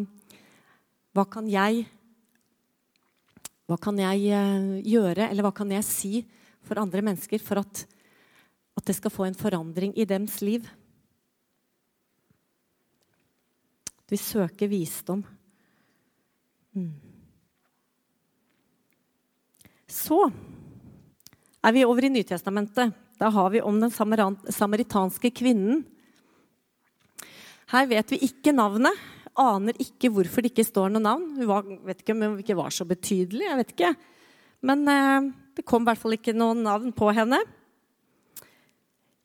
hva 1.10 1.24
kan 1.26 1.50
jeg 1.50 1.88
Hva 3.66 3.80
kan 3.82 3.98
jeg 3.98 4.30
eh, 4.30 4.68
gjøre, 4.94 5.26
eller 5.26 5.44
hva 5.44 5.50
kan 5.58 5.74
jeg 5.74 5.84
si 5.84 6.12
for 6.64 6.78
andre 6.78 7.02
mennesker 7.02 7.42
for 7.42 7.60
at, 7.60 7.82
at 8.78 8.86
det 8.86 8.94
skal 8.96 9.12
få 9.12 9.26
en 9.26 9.36
forandring 9.42 9.90
i 9.98 10.06
dems 10.06 10.38
liv? 10.40 10.70
Vi 14.06 14.22
søker 14.22 14.70
visdom. 14.70 15.26
Mm. 16.78 17.07
Så 19.88 20.26
er 21.64 21.74
vi 21.74 21.84
over 21.88 22.04
i 22.04 22.12
Nytestamentet. 22.12 22.92
Da 23.18 23.30
har 23.34 23.50
vi 23.50 23.62
om 23.64 23.80
den 23.80 23.90
samaritanske 23.90 25.30
kvinnen. 25.34 25.82
Her 27.72 27.88
vet 27.90 28.14
vi 28.14 28.20
ikke 28.28 28.54
navnet. 28.54 28.94
Aner 29.38 29.76
ikke 29.82 30.10
hvorfor 30.12 30.44
det 30.44 30.52
ikke 30.52 30.66
står 30.66 30.92
noe 30.92 31.02
navn. 31.02 31.26
Hun 31.36 31.48
var, 31.50 31.66
vet 31.88 32.02
ikke 32.02 32.14
om 32.14 32.24
hun 32.24 32.38
ikke 32.42 32.56
var 32.58 32.74
så 32.74 32.86
betydelig. 32.88 33.46
jeg 33.48 33.60
vet 33.60 33.74
ikke. 33.74 33.92
Men 34.68 34.88
eh, 34.88 35.28
det 35.58 35.66
kom 35.66 35.84
i 35.84 35.90
hvert 35.90 36.00
fall 36.00 36.16
ikke 36.16 36.36
noe 36.36 36.56
navn 36.58 36.92
på 36.96 37.10
henne. 37.14 37.40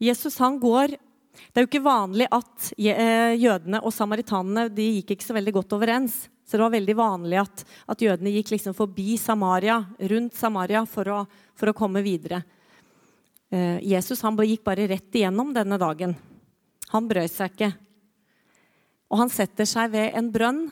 Jesus 0.04 0.40
han 0.42 0.60
går 0.62 0.98
Det 1.34 1.60
er 1.60 1.66
jo 1.66 1.70
ikke 1.70 1.86
vanlig 1.86 2.28
at 2.34 2.68
eh, 2.78 3.34
jødene 3.42 3.82
og 3.82 3.94
samaritanene 3.94 4.68
de 4.74 4.90
gikk 5.00 5.16
ikke 5.16 5.28
så 5.28 5.36
veldig 5.38 5.54
godt 5.58 5.76
overens. 5.78 6.18
Så 6.46 6.58
det 6.58 6.66
var 6.66 6.74
veldig 6.76 6.96
vanlig 6.98 7.40
at, 7.42 7.64
at 7.90 8.04
jødene 8.04 8.34
gikk 8.36 8.52
liksom 8.54 8.76
forbi 8.78 9.16
Samaria, 9.18 9.80
rundt 10.12 10.38
Samaria 10.38 10.84
for 10.90 11.10
å, 11.10 11.24
for 11.58 11.72
å 11.72 11.78
komme 11.78 12.04
videre. 12.06 12.44
Eh, 13.50 13.80
Jesus 13.86 14.22
han 14.26 14.38
gikk 14.38 14.66
bare 14.66 14.88
rett 14.92 15.18
igjennom 15.18 15.54
denne 15.56 15.80
dagen. 15.82 16.16
Han 16.94 17.10
brød 17.10 17.32
seg 17.32 17.56
ikke. 17.56 17.72
Og 19.14 19.22
han 19.22 19.34
setter 19.34 19.70
seg 19.70 19.94
ved 19.94 20.18
en 20.18 20.32
brønn, 20.34 20.66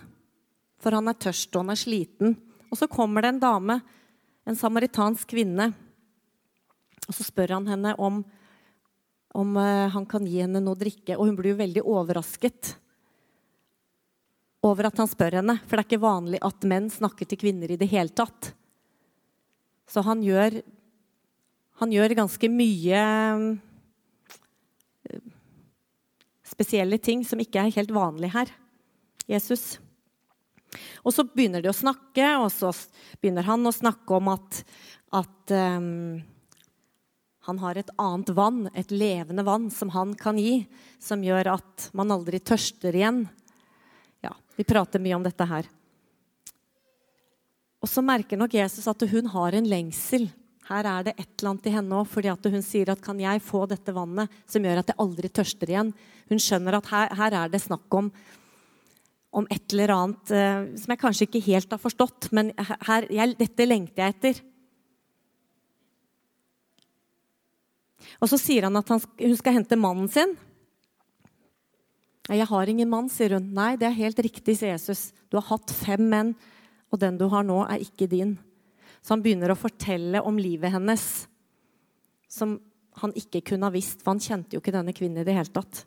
for 0.82 0.98
han 0.98 1.10
er 1.10 1.18
tørst 1.22 1.54
og 1.56 1.66
han 1.66 1.74
er 1.76 1.82
sliten. 1.82 2.36
Og 2.72 2.80
så 2.80 2.90
kommer 2.90 3.22
det 3.22 3.36
en 3.36 3.42
dame, 3.42 3.80
en 4.46 4.58
samaritansk 4.58 5.30
kvinne, 5.30 5.72
og 7.08 7.18
så 7.18 7.26
spør 7.26 7.58
han 7.58 7.68
henne 7.70 7.94
om, 8.02 8.22
om 9.38 9.56
uh, 9.58 9.88
han 9.94 10.06
kan 10.10 10.26
gi 10.28 10.42
henne 10.44 10.62
noe 10.64 10.76
å 10.76 10.82
drikke. 10.82 11.18
Og 11.18 11.30
hun 11.30 11.38
blir 11.40 11.54
jo 11.54 11.62
veldig 11.62 11.84
overrasket 11.88 12.76
over 14.66 14.90
at 14.92 15.00
han 15.02 15.10
spør 15.10 15.40
henne, 15.40 15.58
for 15.66 15.74
det 15.74 15.84
er 15.84 15.90
ikke 15.90 16.04
vanlig 16.04 16.42
at 16.46 16.68
menn 16.70 16.92
snakker 16.94 17.26
til 17.26 17.40
kvinner 17.42 17.72
i 17.74 17.80
det 17.82 17.90
hele 17.90 18.14
tatt. 18.14 18.52
Så 19.90 20.04
han 20.06 20.22
gjør, 20.24 20.60
han 21.82 21.96
gjør 21.96 22.20
ganske 22.22 22.50
mye 22.54 23.06
spesielle 26.52 27.00
ting 27.02 27.24
som 27.26 27.42
ikke 27.42 27.64
er 27.64 27.74
helt 27.74 27.94
vanlig 27.96 28.32
her. 28.36 28.52
Jesus. 29.30 29.80
Og 31.04 31.14
så 31.16 31.26
begynner 31.28 31.64
de 31.64 31.72
å 31.72 31.76
snakke, 31.76 32.28
og 32.40 32.50
så 32.54 32.72
begynner 33.22 33.48
han 33.48 33.66
å 33.68 33.76
snakke 33.76 34.18
om 34.18 34.32
at, 34.34 34.62
at 35.18 35.54
um, 35.56 36.22
han 37.48 37.62
har 37.62 37.78
et 37.78 37.90
annet 37.98 38.30
vann, 38.38 38.66
et 38.78 38.92
levende 38.94 39.46
vann, 39.46 39.70
som 39.74 39.90
han 39.96 40.14
kan 40.18 40.38
gi, 40.38 40.66
som 41.02 41.24
gjør 41.26 41.56
at 41.56 41.90
man 41.98 42.14
aldri 42.14 42.40
tørster 42.40 42.94
igjen. 42.96 43.24
Ja, 44.22 44.36
Vi 44.56 44.68
prater 44.68 45.02
mye 45.02 45.18
om 45.18 45.26
dette 45.26 45.48
her. 45.50 45.70
Og 47.82 47.90
så 47.90 48.04
merker 48.06 48.38
nok 48.38 48.54
Jesus 48.54 48.86
at 48.88 49.10
hun 49.10 49.32
har 49.34 49.58
en 49.58 49.66
lengsel 49.66 50.30
her 50.72 50.88
er 50.88 51.08
det 51.08 51.16
et 51.18 51.32
eller 51.40 51.52
annet 51.52 51.68
i 51.68 51.74
henne 51.74 51.98
òg, 52.00 52.08
fordi 52.08 52.32
hun 52.54 52.64
sier 52.64 52.92
at 52.92 53.02
'kan 53.02 53.20
jeg 53.20 53.42
få 53.42 53.68
dette 53.68 53.94
vannet 53.94 54.30
som 54.48 54.64
gjør 54.64 54.80
at 54.80 54.88
jeg 54.88 55.00
aldri 55.00 55.30
tørster 55.30 55.68
igjen'? 55.68 55.94
Hun 56.30 56.40
skjønner 56.40 56.78
at 56.78 56.86
her, 56.86 57.08
her 57.16 57.34
er 57.34 57.50
det 57.50 57.62
snakk 57.62 57.92
om, 57.94 58.12
om 59.34 59.48
et 59.50 59.74
eller 59.74 59.90
annet 59.90 60.32
eh, 60.32 60.78
som 60.78 60.92
jeg 60.92 61.00
kanskje 61.00 61.28
ikke 61.28 61.46
helt 61.46 61.72
har 61.72 61.80
forstått, 61.80 62.32
men 62.32 62.54
her, 62.58 63.08
jeg, 63.10 63.38
dette 63.38 63.68
lengter 63.68 64.04
jeg 64.04 64.16
etter. 64.16 64.42
Og 68.22 68.32
så 68.32 68.40
sier 68.40 68.68
han 68.68 68.80
at 68.80 68.90
han, 68.92 69.02
hun 69.02 69.38
skal 69.40 69.60
hente 69.60 69.80
mannen 69.80 70.10
sin. 70.12 70.38
'Jeg 72.30 72.48
har 72.48 72.70
ingen 72.70 72.90
mann', 72.90 73.10
sier 73.10 73.34
hun. 73.36 73.50
'Nei, 73.52 73.76
det 73.76 73.88
er 73.90 73.98
helt 73.98 74.20
riktig', 74.22 74.56
sier 74.56 74.72
Jesus. 74.72 75.12
'Du 75.30 75.38
har 75.40 75.58
hatt 75.58 75.72
fem 75.72 76.04
menn, 76.10 76.36
og 76.92 77.00
den 77.00 77.18
du 77.18 77.28
har 77.28 77.44
nå, 77.44 77.66
er 77.68 77.82
ikke 77.82 78.08
din'. 78.08 78.38
Så 79.02 79.16
han 79.16 79.24
begynner 79.24 79.52
å 79.52 79.58
fortelle 79.58 80.22
om 80.22 80.38
livet 80.38 80.72
hennes, 80.72 81.28
som 82.30 82.60
han 83.02 83.14
ikke 83.18 83.42
kunne 83.42 83.66
ha 83.66 83.74
visst, 83.74 84.04
for 84.04 84.14
han 84.14 84.22
kjente 84.22 84.56
jo 84.56 84.62
ikke 84.62 84.76
denne 84.76 84.94
kvinnen 84.94 85.24
i 85.24 85.26
det 85.26 85.34
hele 85.34 85.52
tatt. 85.52 85.86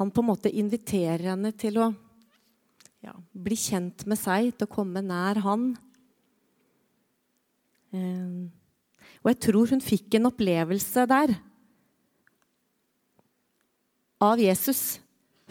Han 0.00 0.10
på 0.10 0.22
en 0.22 0.30
måte 0.30 0.50
inviterer 0.50 1.34
henne 1.34 1.52
til 1.52 1.76
å 1.78 1.90
ja, 3.04 3.12
bli 3.32 3.58
kjent 3.58 4.06
med 4.08 4.18
seg, 4.18 4.54
til 4.56 4.66
å 4.66 4.72
komme 4.72 5.02
nær 5.04 5.42
han. 5.44 5.74
Eh, 7.92 8.50
og 9.22 9.30
jeg 9.30 9.40
tror 9.46 9.72
hun 9.72 9.82
fikk 9.84 10.16
en 10.18 10.30
opplevelse 10.30 11.06
der 11.10 11.34
av 14.22 14.40
Jesus 14.40 15.02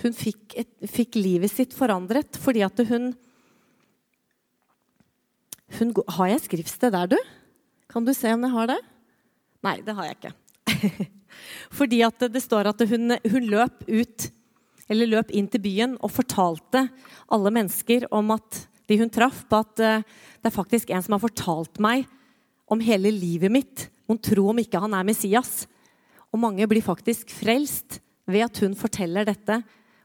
hun 0.02 0.16
fikk, 0.18 0.56
et, 0.58 0.70
fikk, 0.90 1.18
livet 1.20 1.52
sitt 1.52 1.76
forandret 1.78 2.40
fordi 2.42 2.64
at 2.66 2.80
hun, 2.90 3.12
hun 5.78 5.92
Har 6.18 6.32
jeg 6.32 6.46
skriftsted 6.48 6.96
der, 6.96 7.12
du? 7.12 7.18
Kan 7.92 8.08
du 8.08 8.14
se 8.18 8.32
om 8.34 8.48
jeg 8.48 8.56
har 8.56 8.72
det? 8.72 8.80
Nei, 9.62 9.76
det 9.86 9.94
har 9.94 10.08
jeg 10.08 10.18
ikke. 10.18 11.06
fordi 11.78 12.02
at 12.08 12.26
det 12.34 12.42
står 12.42 12.72
at 12.72 12.82
hun, 12.90 13.14
hun 13.14 13.50
løp 13.52 13.86
ut 13.86 14.32
eller 14.92 15.08
løp 15.08 15.30
inn 15.38 15.48
til 15.52 15.62
byen 15.64 15.94
og 16.02 16.12
fortalte 16.12 16.88
alle 17.32 17.54
mennesker 17.54 18.10
om 18.12 18.34
at 18.36 18.66
de 18.90 18.98
hun 19.00 19.12
traff, 19.14 19.46
på 19.48 19.62
at 19.62 19.80
uh, 19.80 20.02
det 20.42 20.50
er 20.50 20.56
faktisk 20.56 20.90
en 20.92 21.04
som 21.06 21.16
har 21.16 21.24
fortalt 21.24 21.80
meg 21.84 22.10
om 22.72 22.82
hele 22.84 23.12
livet 23.12 23.52
mitt. 23.52 23.90
Hun 24.08 24.20
tror 24.20 24.54
om 24.54 24.62
ikke 24.64 24.80
han 24.82 24.96
er 24.96 25.08
Messias. 25.08 25.66
Og 26.32 26.40
mange 26.40 26.68
blir 26.72 26.84
faktisk 26.86 27.34
frelst 27.36 28.00
ved 28.32 28.48
at 28.48 28.64
hun 28.64 28.78
forteller 28.80 29.28
dette 29.28 29.60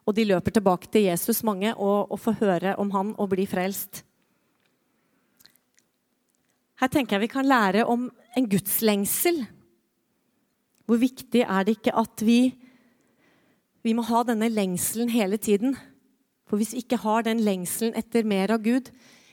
og 0.06 0.14
de 0.14 0.26
løper 0.28 0.54
tilbake 0.54 0.88
til 0.90 1.08
Jesus, 1.08 1.42
mange, 1.42 1.72
og, 1.74 2.12
og 2.14 2.20
får 2.22 2.38
høre 2.40 2.76
om 2.78 2.92
han 2.94 3.12
og 3.18 3.32
blir 3.32 3.48
frelst. 3.50 4.04
Her 6.78 6.92
tenker 6.92 7.16
jeg 7.16 7.24
vi 7.24 7.32
kan 7.32 7.48
lære 7.48 7.86
om 7.88 8.06
en 8.36 8.48
gudslengsel. 8.52 9.42
Hvor 10.86 11.00
viktig 11.02 11.42
er 11.42 11.66
det 11.66 11.78
ikke 11.78 11.96
at 11.98 12.22
vi, 12.22 12.54
vi 13.82 13.96
må 13.96 14.04
ha 14.06 14.22
denne 14.28 14.50
lengselen 14.52 15.10
hele 15.10 15.40
tiden? 15.42 15.74
For 16.46 16.60
hvis 16.60 16.76
vi 16.76 16.84
ikke 16.84 17.00
har 17.02 17.26
den 17.26 17.42
lengselen 17.42 17.96
etter 17.98 18.28
mer 18.28 18.54
av 18.54 18.62
Gud 18.62 18.92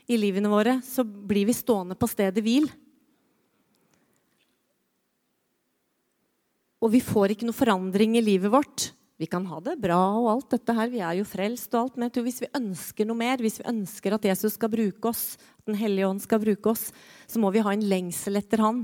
i 0.10 0.17
livene 0.17 0.50
våre, 0.50 0.80
så 0.82 1.06
blir 1.06 1.46
vi 1.46 1.54
stående 1.54 2.00
på 2.00 2.10
stedet 2.10 2.41
hvil. 2.41 2.65
Og 6.84 6.91
vi 6.91 7.00
får 7.04 7.34
ikke 7.34 7.48
noe 7.48 7.56
forandring 7.56 8.17
i 8.19 8.26
livet 8.26 8.52
vårt 8.52 8.91
vi 9.24 9.28
kan 9.30 9.46
ha 9.46 9.60
det 9.63 9.78
bra 9.80 10.00
og 10.17 10.30
alt 10.32 10.56
dette 10.56 10.74
her. 10.76 10.89
Vi 10.91 11.02
er 11.06 11.19
jo 11.19 11.28
frelst 11.28 11.72
og 11.78 11.80
alt. 11.80 11.98
Men 11.98 12.10
jeg 12.10 12.15
tror 12.15 12.26
hvis 12.26 12.41
vi 12.43 12.50
ønsker 12.60 13.08
noe 13.08 13.19
mer, 13.19 13.39
hvis 13.39 13.62
vi 13.62 13.69
ønsker 13.69 14.15
at 14.17 14.26
Jesus 14.28 14.58
skal 14.58 14.72
bruke 14.74 15.12
oss, 15.12 15.38
at 15.62 15.69
Den 15.69 15.78
hellige 15.80 16.10
ånd 16.10 16.19
skal 16.19 16.41
bruke 16.43 16.74
oss, 16.74 16.89
så 17.30 17.39
må 17.39 17.54
vi 17.54 17.62
ha 17.63 17.72
en 17.72 17.86
lengsel 17.88 18.36
etter 18.36 18.60
Han. 18.60 18.82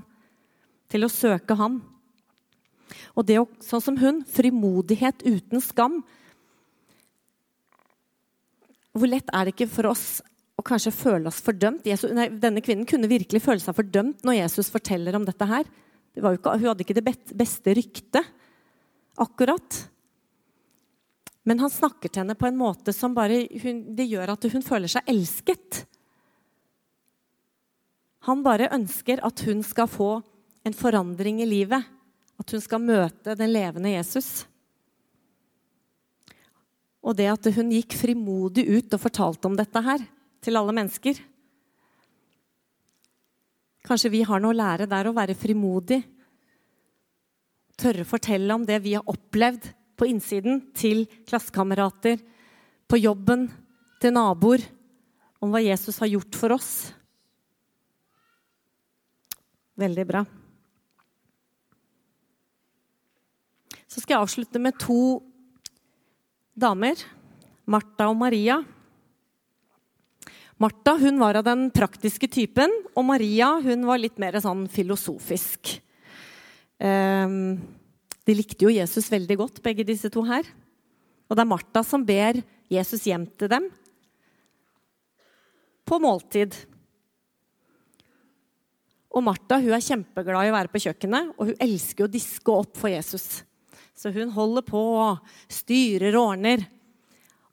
Til 0.88 1.04
å 1.04 1.12
søke 1.12 1.58
Han. 1.60 1.82
Og 3.20 3.26
det 3.28 3.40
å, 3.42 3.50
sånn 3.60 3.84
som 3.84 4.00
hun, 4.00 4.24
frimodighet 4.24 5.26
uten 5.26 5.60
skam. 5.66 6.00
Hvor 8.96 9.12
lett 9.12 9.28
er 9.34 9.44
det 9.44 9.58
ikke 9.58 9.70
for 9.74 9.92
oss 9.92 10.08
å 10.56 10.64
kanskje 10.66 10.96
føle 10.96 11.28
oss 11.28 11.42
fordømt? 11.44 11.84
Jesus, 11.90 12.14
nei, 12.16 12.30
denne 12.32 12.64
kvinnen 12.64 12.88
kunne 12.88 13.12
virkelig 13.12 13.44
føle 13.44 13.60
seg 13.60 13.76
fordømt 13.76 14.24
når 14.24 14.44
Jesus 14.44 14.72
forteller 14.72 15.20
om 15.20 15.28
dette 15.28 15.52
her. 15.52 15.68
Ikke, 16.20 16.56
hun 16.58 16.68
hadde 16.68 16.86
ikke 16.86 16.98
det 16.98 17.06
beste 17.40 17.74
ryktet 17.78 18.36
akkurat. 19.20 19.80
Men 21.48 21.62
han 21.64 21.72
snakker 21.72 22.12
til 22.12 22.24
henne 22.24 22.38
på 22.38 22.48
en 22.50 22.60
måte 22.60 22.94
som 22.96 23.16
bare 23.16 23.46
hun, 23.64 23.82
det 23.96 24.10
gjør 24.12 24.36
at 24.36 24.50
hun 24.54 24.66
føler 24.66 24.92
seg 24.92 25.08
elsket. 25.10 25.84
Han 28.28 28.44
bare 28.46 28.70
ønsker 28.76 29.24
at 29.26 29.42
hun 29.48 29.64
skal 29.66 29.90
få 29.90 30.12
en 30.68 30.76
forandring 30.76 31.42
i 31.42 31.50
livet. 31.50 31.88
At 32.40 32.54
hun 32.56 32.64
skal 32.64 32.84
møte 32.84 33.36
den 33.36 33.52
levende 33.52 33.92
Jesus. 33.92 34.46
Og 37.04 37.16
det 37.16 37.28
at 37.32 37.50
hun 37.56 37.72
gikk 37.74 37.96
frimodig 38.00 38.68
ut 38.70 38.96
og 38.96 39.02
fortalte 39.02 39.50
om 39.50 39.58
dette 39.60 39.84
her 39.84 40.04
til 40.44 40.60
alle 40.60 40.76
mennesker. 40.76 41.20
Kanskje 43.86 44.12
vi 44.12 44.24
har 44.28 44.42
noe 44.42 44.54
å 44.54 44.60
lære 44.60 44.88
der 44.90 45.10
å 45.10 45.16
være 45.16 45.38
frimodig. 45.38 46.02
Tørre 47.80 48.04
å 48.04 48.10
fortelle 48.10 48.56
om 48.56 48.66
det 48.68 48.82
vi 48.84 48.96
har 48.98 49.08
opplevd 49.08 49.70
på 50.00 50.08
innsiden 50.08 50.62
til 50.76 51.06
klassekamerater, 51.28 52.20
på 52.90 53.00
jobben, 53.00 53.48
til 54.00 54.16
naboer, 54.16 54.64
om 55.40 55.52
hva 55.52 55.62
Jesus 55.64 56.00
har 56.02 56.12
gjort 56.12 56.36
for 56.36 56.56
oss. 56.56 56.72
Veldig 59.80 60.06
bra. 60.08 60.26
Så 63.88 64.02
skal 64.02 64.18
jeg 64.18 64.26
avslutte 64.26 64.62
med 64.62 64.76
to 64.80 65.20
damer, 66.60 67.00
Martha 67.70 68.10
og 68.12 68.20
Maria. 68.20 68.60
Martha 70.60 70.98
hun 71.00 71.20
var 71.22 71.40
av 71.40 71.46
den 71.48 71.70
praktiske 71.72 72.28
typen, 72.28 72.72
og 72.92 73.06
Maria 73.08 73.54
hun 73.64 73.86
var 73.88 74.02
litt 74.02 74.18
mer 74.20 74.36
sånn 74.44 74.66
filosofisk. 74.72 75.78
Um, 76.80 77.56
de 78.28 78.36
likte 78.36 78.68
jo 78.68 78.74
Jesus 78.74 79.08
veldig 79.12 79.38
godt, 79.40 79.62
begge 79.64 79.88
disse 79.88 80.12
to 80.12 80.26
her. 80.28 80.44
Og 81.30 81.38
det 81.38 81.46
er 81.46 81.52
Martha 81.54 81.84
som 81.88 82.04
ber 82.04 82.42
Jesus 82.70 83.08
hjem 83.08 83.24
til 83.40 83.52
dem 83.52 83.70
på 85.90 85.98
måltid. 86.04 86.54
Og 89.10 89.24
Martha 89.26 89.58
hun 89.64 89.74
er 89.74 89.86
kjempeglad 89.86 90.50
i 90.50 90.52
å 90.52 90.58
være 90.58 90.74
på 90.74 90.82
kjøkkenet, 90.84 91.32
og 91.40 91.50
hun 91.50 91.64
elsker 91.66 92.06
å 92.06 92.12
diske 92.12 92.54
opp 92.54 92.76
for 92.78 92.92
Jesus. 92.92 93.46
Så 93.98 94.12
hun 94.16 94.36
holder 94.36 94.68
på 94.68 94.84
og 95.02 95.24
styrer 95.52 96.14
og 96.20 96.36
ordner. 96.36 96.68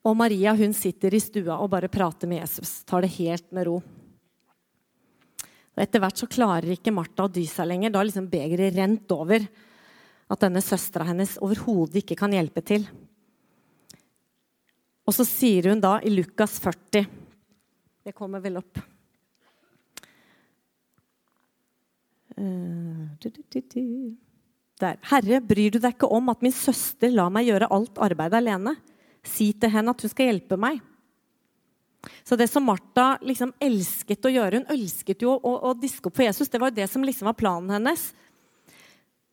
Og 0.06 0.14
Maria 0.14 0.54
hun 0.54 0.74
sitter 0.76 1.16
i 1.16 1.20
stua 1.22 1.58
og 1.58 1.70
bare 1.72 1.90
prater 1.90 2.30
med 2.30 2.44
Jesus. 2.44 2.78
Tar 2.86 3.02
det 3.02 3.14
helt 3.16 3.48
med 3.54 3.66
ro. 3.66 3.80
Og 5.76 5.82
Etter 5.82 6.00
hvert 6.00 6.20
så 6.20 6.28
klarer 6.30 6.72
ikke 6.76 6.94
Martha 6.94 7.26
å 7.26 7.32
dy 7.32 7.42
seg 7.50 7.68
lenger. 7.68 7.92
Da 7.92 8.04
liksom 8.06 8.30
begeret 8.30 8.76
rent 8.78 9.10
over 9.12 9.44
at 10.26 10.42
denne 10.42 10.62
søstera 10.64 11.08
hennes 11.10 11.36
overhodet 11.42 12.00
ikke 12.04 12.18
kan 12.18 12.32
hjelpe 12.34 12.62
til. 12.66 12.86
Og 15.06 15.14
så 15.14 15.26
sier 15.26 15.70
hun 15.70 15.82
da 15.82 15.98
i 16.02 16.10
Lukas 16.10 16.56
40 16.62 17.06
Det 18.06 18.14
kommer 18.14 18.42
vel 18.42 18.58
opp. 18.58 18.78
Eh, 22.36 23.02
Der. 24.78 24.98
Herre, 25.10 25.40
bryr 25.40 25.72
du 25.72 25.78
deg 25.80 25.94
ikke 25.94 26.10
om 26.12 26.28
at 26.28 26.42
min 26.44 26.54
søster 26.54 27.10
lar 27.10 27.30
meg 27.32 27.48
gjøre 27.48 27.70
alt 27.72 27.98
arbeidet 28.06 28.38
alene? 28.38 28.76
Si 29.26 29.50
til 29.58 29.72
henne 29.72 29.92
at 29.92 30.04
hun 30.04 30.12
skal 30.12 30.30
hjelpe 30.30 30.58
meg. 30.60 30.80
Så 32.22 32.38
det 32.38 32.46
som 32.50 32.64
Martha 32.66 33.16
liksom 33.26 33.50
elsket 33.62 34.28
å 34.28 34.30
gjøre 34.30 34.60
Hun 34.60 34.68
elsket 34.70 35.24
jo 35.24 35.32
å, 35.34 35.52
å 35.70 35.72
diske 35.74 36.06
opp 36.06 36.18
for 36.18 36.26
Jesus. 36.26 36.50
Det 36.50 36.60
var 36.62 36.70
jo 36.70 36.78
det 36.78 36.86
som 36.90 37.04
liksom 37.04 37.26
var 37.30 37.38
planen 37.38 37.72
hennes. 37.74 38.12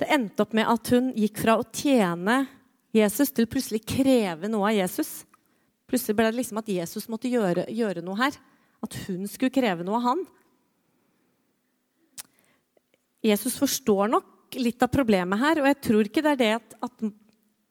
Det 0.01 0.09
endte 0.09 0.41
opp 0.43 0.55
med 0.57 0.69
at 0.69 0.89
hun 0.93 1.11
gikk 1.17 1.37
fra 1.43 1.59
å 1.59 1.67
tjene 1.69 2.43
Jesus 2.93 3.31
til 3.33 3.49
plutselig 3.49 3.83
kreve 3.89 4.49
noe 4.49 4.71
av 4.71 4.77
Jesus. 4.77 5.23
Plutselig 5.89 6.17
ble 6.17 6.29
det 6.31 6.39
liksom 6.39 6.59
at 6.61 6.69
Jesus 6.69 7.09
måtte 7.11 7.29
gjøre, 7.29 7.67
gjøre 7.69 8.01
noe 8.05 8.17
her. 8.19 8.37
At 8.83 8.97
hun 9.05 9.27
skulle 9.29 9.53
kreve 9.53 9.85
noe 9.85 9.99
av 9.99 10.07
han. 10.09 10.23
Jesus 13.23 13.55
forstår 13.55 14.11
nok 14.11 14.57
litt 14.59 14.83
av 14.83 14.91
problemet 14.93 15.39
her, 15.39 15.61
og 15.61 15.69
jeg 15.69 15.77
tror 15.87 16.09
ikke 16.09 16.21
det 16.25 16.33
er 16.33 16.41
det 16.41 16.49
at, 16.57 16.75
at, 16.83 17.05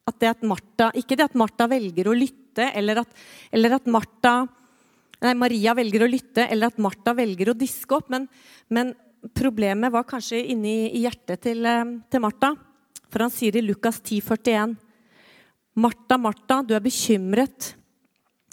at, 0.09 0.19
det 0.19 0.31
at 0.33 0.43
Martha, 0.47 0.91
ikke 0.99 1.17
det 1.19 1.29
at 1.29 1.39
Martha 1.39 1.69
velger 1.71 2.11
å 2.11 2.17
lytte, 2.17 2.67
eller 2.75 3.03
at, 3.05 3.23
eller 3.55 3.77
at 3.79 3.89
Martha, 3.91 4.35
nei, 5.23 5.35
Maria 5.39 5.75
velger 5.79 6.05
å 6.05 6.11
lytte, 6.11 6.47
eller 6.49 6.73
at 6.73 6.81
Martha 6.83 7.15
velger 7.17 7.53
å 7.53 7.57
diske 7.59 7.97
opp. 7.97 8.11
Men, 8.13 8.27
men 8.73 8.93
problemet 9.37 9.95
var 9.95 10.09
kanskje 10.09 10.43
inni 10.55 10.91
hjertet 11.03 11.45
til, 11.47 11.63
eh, 11.67 11.97
til 12.11 12.25
Martha. 12.25 12.55
For 13.13 13.23
han 13.27 13.33
sier 13.33 13.57
i 13.57 13.65
Lukas 13.65 14.01
10, 14.01 14.25
41, 14.25 14.75
Martha, 15.83 16.19
Martha, 16.19 16.61
du 16.67 16.75
er 16.77 16.85
bekymret 16.85 17.73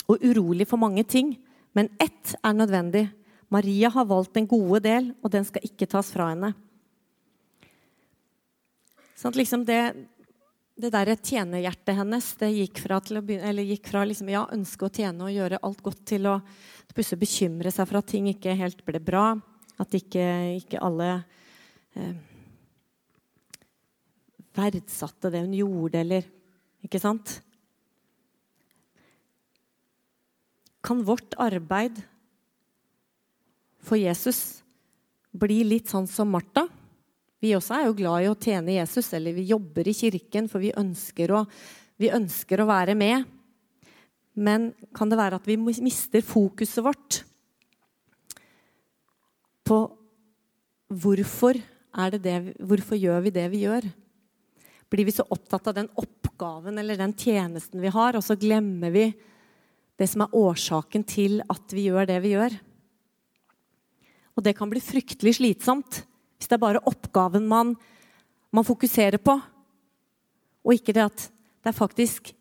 og 0.09 0.21
urolig 0.25 0.67
for 0.67 0.81
mange 0.81 1.03
ting, 1.07 1.33
men 1.75 1.89
ett 2.01 2.35
er 2.39 2.55
nødvendig. 2.55 3.07
Maria 3.49 3.89
har 3.89 4.05
valgt 4.05 4.37
en 4.37 4.47
gode 4.47 4.83
del, 4.85 5.11
og 5.23 5.31
den 5.33 5.45
skal 5.47 5.65
ikke 5.65 5.87
tas 5.89 6.11
fra 6.13 6.29
henne. 6.31 6.53
Sånn 9.19 9.35
liksom 9.35 9.65
det, 9.67 9.81
det 10.79 10.93
der 10.93 11.11
tjenerhjertet 11.17 11.97
hennes 11.97 12.27
det 12.39 12.49
gikk 12.53 12.79
fra, 12.85 13.01
å 13.01 13.21
begynne, 13.25 13.65
gikk 13.67 13.89
fra 13.91 14.05
liksom, 14.07 14.29
ja, 14.31 14.45
ønske 14.55 14.87
å 14.87 14.93
tjene 14.93 15.25
og 15.27 15.33
gjøre 15.35 15.59
alt 15.67 15.81
godt, 15.83 16.05
til 16.13 16.29
å 16.31 16.37
plutselig 16.93 17.19
bekymre 17.25 17.73
seg 17.73 17.89
for 17.89 17.99
at 17.99 18.07
ting 18.07 18.29
ikke 18.31 18.55
helt 18.59 18.83
ble 18.87 19.01
bra. 19.03 19.25
At 19.79 19.95
ikke, 19.95 20.23
ikke 20.59 20.79
alle 20.83 21.09
eh, 21.99 22.15
verdsatte 24.55 25.31
det 25.31 25.43
hun 25.45 25.55
gjorde, 25.57 26.03
eller 26.03 26.35
Ikke 26.79 26.99
sant? 27.03 27.41
Kan 30.79 31.01
vårt 31.03 31.33
arbeid 31.35 31.97
for 33.83 33.99
Jesus 33.99 34.61
bli 35.35 35.57
litt 35.67 35.91
sånn 35.91 36.07
som 36.07 36.31
Martha? 36.31 36.69
Vi 37.39 37.53
også 37.55 37.77
er 37.77 37.85
jo 37.87 37.95
glad 37.95 38.25
i 38.25 38.29
å 38.29 38.37
tjene 38.37 38.75
Jesus, 38.75 39.13
eller 39.15 39.35
vi 39.35 39.47
jobber 39.47 39.87
i 39.87 39.95
kirken, 39.95 40.49
for 40.51 40.59
vi 40.59 40.73
ønsker 40.75 41.31
å, 41.31 41.45
vi 41.99 42.11
ønsker 42.11 42.59
å 42.59 42.67
være 42.67 42.95
med. 42.99 43.23
Men 44.39 44.69
kan 44.95 45.11
det 45.11 45.19
være 45.19 45.39
at 45.39 45.47
vi 45.47 45.55
mister 45.59 46.23
fokuset 46.23 46.83
vårt 46.83 47.21
på 49.67 49.79
hvorfor, 50.89 51.59
det, 52.19 52.35
hvorfor 52.59 52.99
gjør 52.99 53.25
vi 53.27 53.33
det 53.35 53.47
vi 53.53 53.63
gjør? 53.63 53.87
Blir 54.89 55.05
vi 55.05 55.13
så 55.13 55.27
opptatt 55.29 55.69
av 55.69 55.77
den 55.77 55.89
oppgaven 56.01 56.81
eller 56.81 56.97
den 56.97 57.13
tjenesten 57.13 57.79
vi 57.83 57.91
har, 57.93 58.17
og 58.17 58.25
så 58.25 58.37
glemmer 58.39 58.91
vi 58.91 59.05
det 59.99 60.07
som 60.09 60.25
er 60.25 60.35
årsaken 60.35 61.05
til 61.07 61.43
at 61.45 61.75
vi 61.75 61.87
gjør 61.87 62.09
det 62.09 62.19
vi 62.25 62.33
gjør? 62.33 62.55
Og 64.35 64.43
det 64.43 64.55
kan 64.57 64.71
bli 64.71 64.81
fryktelig 64.81 65.37
slitsomt 65.37 66.01
hvis 66.39 66.47
det 66.47 66.55
er 66.55 66.63
bare 66.63 66.83
oppgaven 66.87 67.45
man, 67.47 67.73
man 68.55 68.65
fokuserer 68.65 69.19
på, 69.19 69.35
og 70.63 70.75
ikke 70.75 70.95
det 70.95 71.05
at 71.05 71.25
det 71.59 71.71
er 71.71 71.75
faktisk 71.75 72.31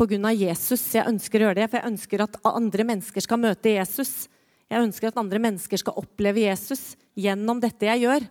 pga. 0.00 0.32
Jesus 0.32 0.82
jeg 0.96 1.08
ønsker 1.08 1.40
å 1.40 1.48
gjøre 1.48 1.60
det. 1.60 1.68
For 1.70 1.78
jeg 1.78 1.92
ønsker 1.92 2.24
at 2.24 2.38
andre 2.48 2.86
mennesker 2.88 3.24
skal 3.24 3.40
møte 3.42 3.74
Jesus. 3.76 4.26
Jeg 4.72 4.82
ønsker 4.82 5.10
at 5.10 5.20
andre 5.20 5.40
mennesker 5.42 5.80
skal 5.80 5.98
oppleve 6.00 6.46
Jesus 6.46 6.94
gjennom 7.18 7.60
dette 7.62 7.88
jeg 7.88 8.06
gjør. 8.06 8.26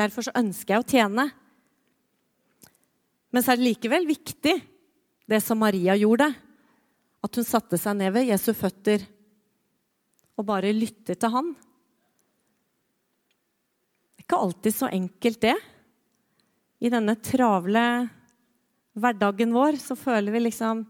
Derfor 0.00 0.26
så 0.26 0.36
ønsker 0.40 0.74
jeg 0.74 0.82
å 0.82 0.88
tjene. 0.88 1.26
Men 3.32 3.44
så 3.44 3.52
er 3.52 3.60
det 3.60 3.68
likevel 3.68 4.08
viktig, 4.08 4.54
det 5.28 5.40
som 5.44 5.60
Maria 5.60 5.96
gjorde. 6.00 6.30
At 7.22 7.36
hun 7.38 7.46
satte 7.46 7.78
seg 7.80 7.96
ned 8.00 8.12
ved 8.16 8.28
Jesu 8.28 8.50
føtter 8.56 9.04
og 10.40 10.48
bare 10.48 10.72
lyttet 10.74 11.20
til 11.20 11.32
han 11.32 11.52
ikke 14.32 14.40
alltid 14.40 14.72
så 14.74 14.88
enkelt, 14.88 15.40
det. 15.44 15.56
I 16.80 16.88
denne 16.88 17.14
travle 17.20 18.08
hverdagen 18.96 19.52
vår 19.52 19.76
så 19.76 19.96
føler 19.96 20.32
vi 20.32 20.46
liksom 20.46 20.86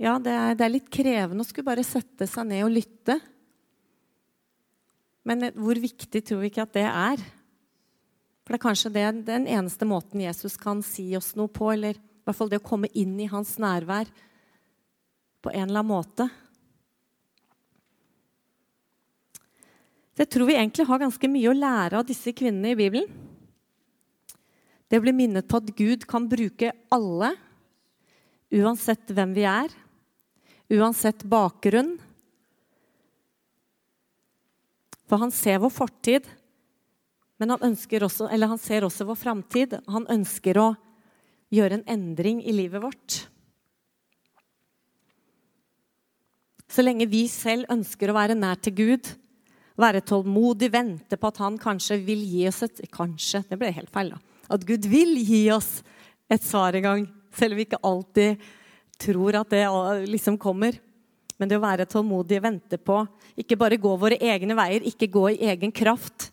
Ja, 0.00 0.16
det 0.18 0.32
er, 0.32 0.54
det 0.56 0.64
er 0.64 0.72
litt 0.72 0.88
krevende 0.90 1.44
å 1.44 1.46
skulle 1.46 1.68
bare 1.68 1.84
sette 1.84 2.26
seg 2.26 2.48
ned 2.48 2.64
og 2.64 2.72
lytte. 2.72 3.18
Men 5.28 5.52
hvor 5.52 5.78
viktig 5.78 6.24
tror 6.24 6.40
vi 6.40 6.48
ikke 6.50 6.64
at 6.64 6.72
det 6.74 6.88
er? 6.88 7.20
For 8.42 8.54
det 8.54 8.58
er 8.58 8.64
kanskje 8.64 8.94
det, 8.96 9.04
den 9.28 9.46
eneste 9.46 9.86
måten 9.86 10.24
Jesus 10.24 10.56
kan 10.58 10.80
si 10.82 11.12
oss 11.14 11.36
noe 11.38 11.52
på, 11.52 11.68
eller 11.70 12.00
i 12.00 12.24
hvert 12.24 12.38
fall 12.40 12.50
det 12.50 12.62
å 12.62 12.64
komme 12.64 12.90
inn 12.98 13.14
i 13.20 13.28
hans 13.30 13.54
nærvær 13.62 14.08
på 15.44 15.52
en 15.52 15.68
eller 15.68 15.84
annen 15.84 15.92
måte. 15.92 16.26
Så 20.12 20.26
jeg 20.26 20.32
tror 20.34 20.48
vi 20.50 20.56
egentlig 20.58 20.84
har 20.88 21.00
ganske 21.00 21.28
mye 21.32 21.50
å 21.50 21.56
lære 21.56 22.00
av 22.00 22.08
disse 22.08 22.34
kvinnene 22.36 22.74
i 22.74 22.78
Bibelen. 22.78 23.08
Det 24.92 25.00
blir 25.00 25.16
minnet 25.16 25.48
på 25.48 25.56
at 25.62 25.70
Gud 25.72 26.04
kan 26.04 26.26
bruke 26.28 26.74
alle, 26.92 27.30
uansett 28.52 29.08
hvem 29.08 29.32
vi 29.32 29.46
er, 29.48 29.72
uansett 30.68 31.24
bakgrunn. 31.24 31.94
For 35.08 35.20
han 35.22 35.32
ser 35.32 35.62
vår 35.64 35.72
fortid, 35.72 36.28
men 37.40 37.54
han, 37.54 37.64
også, 37.64 38.28
han 38.28 38.60
ser 38.60 38.84
også 38.84 39.08
vår 39.08 39.18
framtid. 39.18 39.78
Han 39.90 40.04
ønsker 40.12 40.60
å 40.60 40.68
gjøre 41.52 41.80
en 41.80 41.88
endring 41.90 42.44
i 42.44 42.52
livet 42.54 42.84
vårt. 42.84 43.16
Så 46.68 46.84
lenge 46.84 47.08
vi 47.08 47.24
selv 47.28 47.68
ønsker 47.72 48.12
å 48.12 48.16
være 48.16 48.36
nær 48.38 48.60
til 48.60 48.76
Gud, 48.76 49.08
være 49.78 50.02
tålmodig, 50.04 50.68
vente 50.72 51.16
på 51.16 51.30
at 51.30 51.40
han 51.42 51.58
kanskje 51.60 51.98
vil 52.04 52.22
gi 52.26 52.46
oss 52.50 52.62
et 52.66 52.82
Kanskje, 52.92 53.42
det 53.48 53.58
ble 53.60 53.72
helt 53.72 53.92
feil, 53.92 54.12
da. 54.12 54.20
At 54.52 54.66
Gud 54.68 54.86
vil 54.90 55.16
gi 55.24 55.46
oss 55.54 55.80
et 56.32 56.44
svar 56.44 56.76
en 56.76 56.86
gang, 56.86 57.06
selv 57.32 57.54
om 57.54 57.60
vi 57.60 57.66
ikke 57.66 57.80
alltid 57.88 58.42
tror 59.02 59.38
at 59.40 59.52
det 59.52 59.62
liksom 60.10 60.36
kommer. 60.40 60.76
Men 61.40 61.50
det 61.50 61.58
å 61.58 61.64
være 61.64 61.88
tålmodig, 61.90 62.42
vente 62.44 62.78
på, 62.78 63.00
ikke 63.38 63.58
bare 63.58 63.80
gå 63.80 63.94
våre 63.98 64.20
egne 64.20 64.56
veier, 64.58 64.84
ikke 64.86 65.10
gå 65.10 65.24
i 65.32 65.40
egen 65.50 65.72
kraft, 65.74 66.30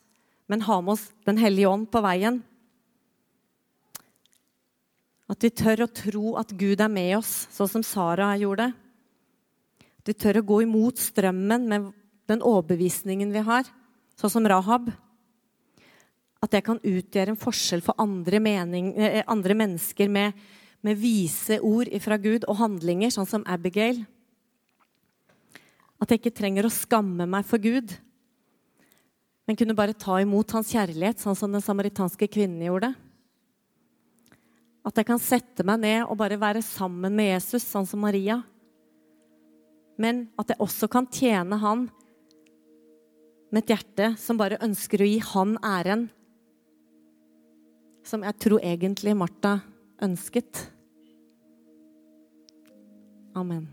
men 0.50 0.66
ha 0.68 0.80
med 0.82 0.98
oss 0.98 1.10
Den 1.26 1.38
hellige 1.38 1.70
ånd 1.70 1.88
på 1.92 2.02
veien. 2.04 2.42
At 5.30 5.46
vi 5.46 5.52
tør 5.54 5.86
å 5.86 5.94
tro 5.94 6.36
at 6.42 6.52
Gud 6.58 6.82
er 6.82 6.90
med 6.90 7.20
oss, 7.20 7.48
sånn 7.54 7.70
som 7.70 7.86
Sara 7.86 8.32
gjorde. 8.42 8.72
At 10.02 10.10
vi 10.10 10.16
tør 10.18 10.42
å 10.42 10.48
gå 10.52 10.64
imot 10.66 10.98
strømmen 10.98 11.68
med 11.70 11.90
den 12.30 12.44
overbevisningen 12.46 13.32
vi 13.34 13.44
har, 13.46 13.68
sånn 14.20 14.34
som 14.34 14.48
Rahab, 14.48 14.92
at 16.40 16.54
det 16.54 16.64
kan 16.64 16.80
utgjøre 16.80 17.34
en 17.34 17.40
forskjell 17.40 17.82
for 17.84 18.00
andre, 18.00 18.40
mening, 18.40 18.94
eh, 18.96 19.24
andre 19.28 19.56
mennesker 19.58 20.08
med, 20.12 20.38
med, 20.82 21.00
vise 21.00 21.60
ord 21.60 21.90
fra 22.00 22.18
Gud 22.22 22.46
og 22.48 22.62
handlinger, 22.62 23.12
sånn 23.12 23.28
som 23.28 23.44
Abigail. 23.46 24.06
At 26.00 26.12
jeg 26.12 26.22
ikke 26.22 26.38
trenger 26.38 26.68
å 26.68 26.72
skamme 26.72 27.28
meg 27.28 27.44
for 27.48 27.60
Gud, 27.60 27.92
men 29.44 29.58
kunne 29.58 29.76
bare 29.76 29.98
ta 29.98 30.20
imot 30.22 30.54
hans 30.56 30.72
kjærlighet, 30.72 31.20
sånn 31.20 31.36
som 31.36 31.52
den 31.52 31.64
samaritanske 31.66 32.30
kvinnen 32.32 32.70
gjorde. 32.70 32.94
At 34.86 34.96
jeg 34.96 35.10
kan 35.10 35.20
sette 35.20 35.66
meg 35.68 35.82
ned 35.82 36.06
og 36.06 36.16
bare 36.22 36.40
være 36.40 36.62
sammen 36.64 37.18
med 37.18 37.34
Jesus, 37.34 37.66
sånn 37.68 37.88
som 37.90 38.00
Maria. 38.00 38.40
Men 40.00 40.30
at 40.40 40.54
jeg 40.54 40.62
også 40.64 40.88
kan 40.88 41.10
tjene 41.12 41.58
han 41.60 41.90
med 43.50 43.64
et 43.64 43.74
hjerte 43.74 44.12
som 44.22 44.38
bare 44.40 44.60
ønsker 44.64 45.02
å 45.02 45.10
gi 45.10 45.20
han 45.32 45.58
æren. 45.66 46.08
Som 48.06 48.24
jeg 48.26 48.38
tror 48.42 48.62
egentlig 48.66 49.16
Martha 49.18 49.60
ønsket. 50.06 50.68
Amen. 53.38 53.68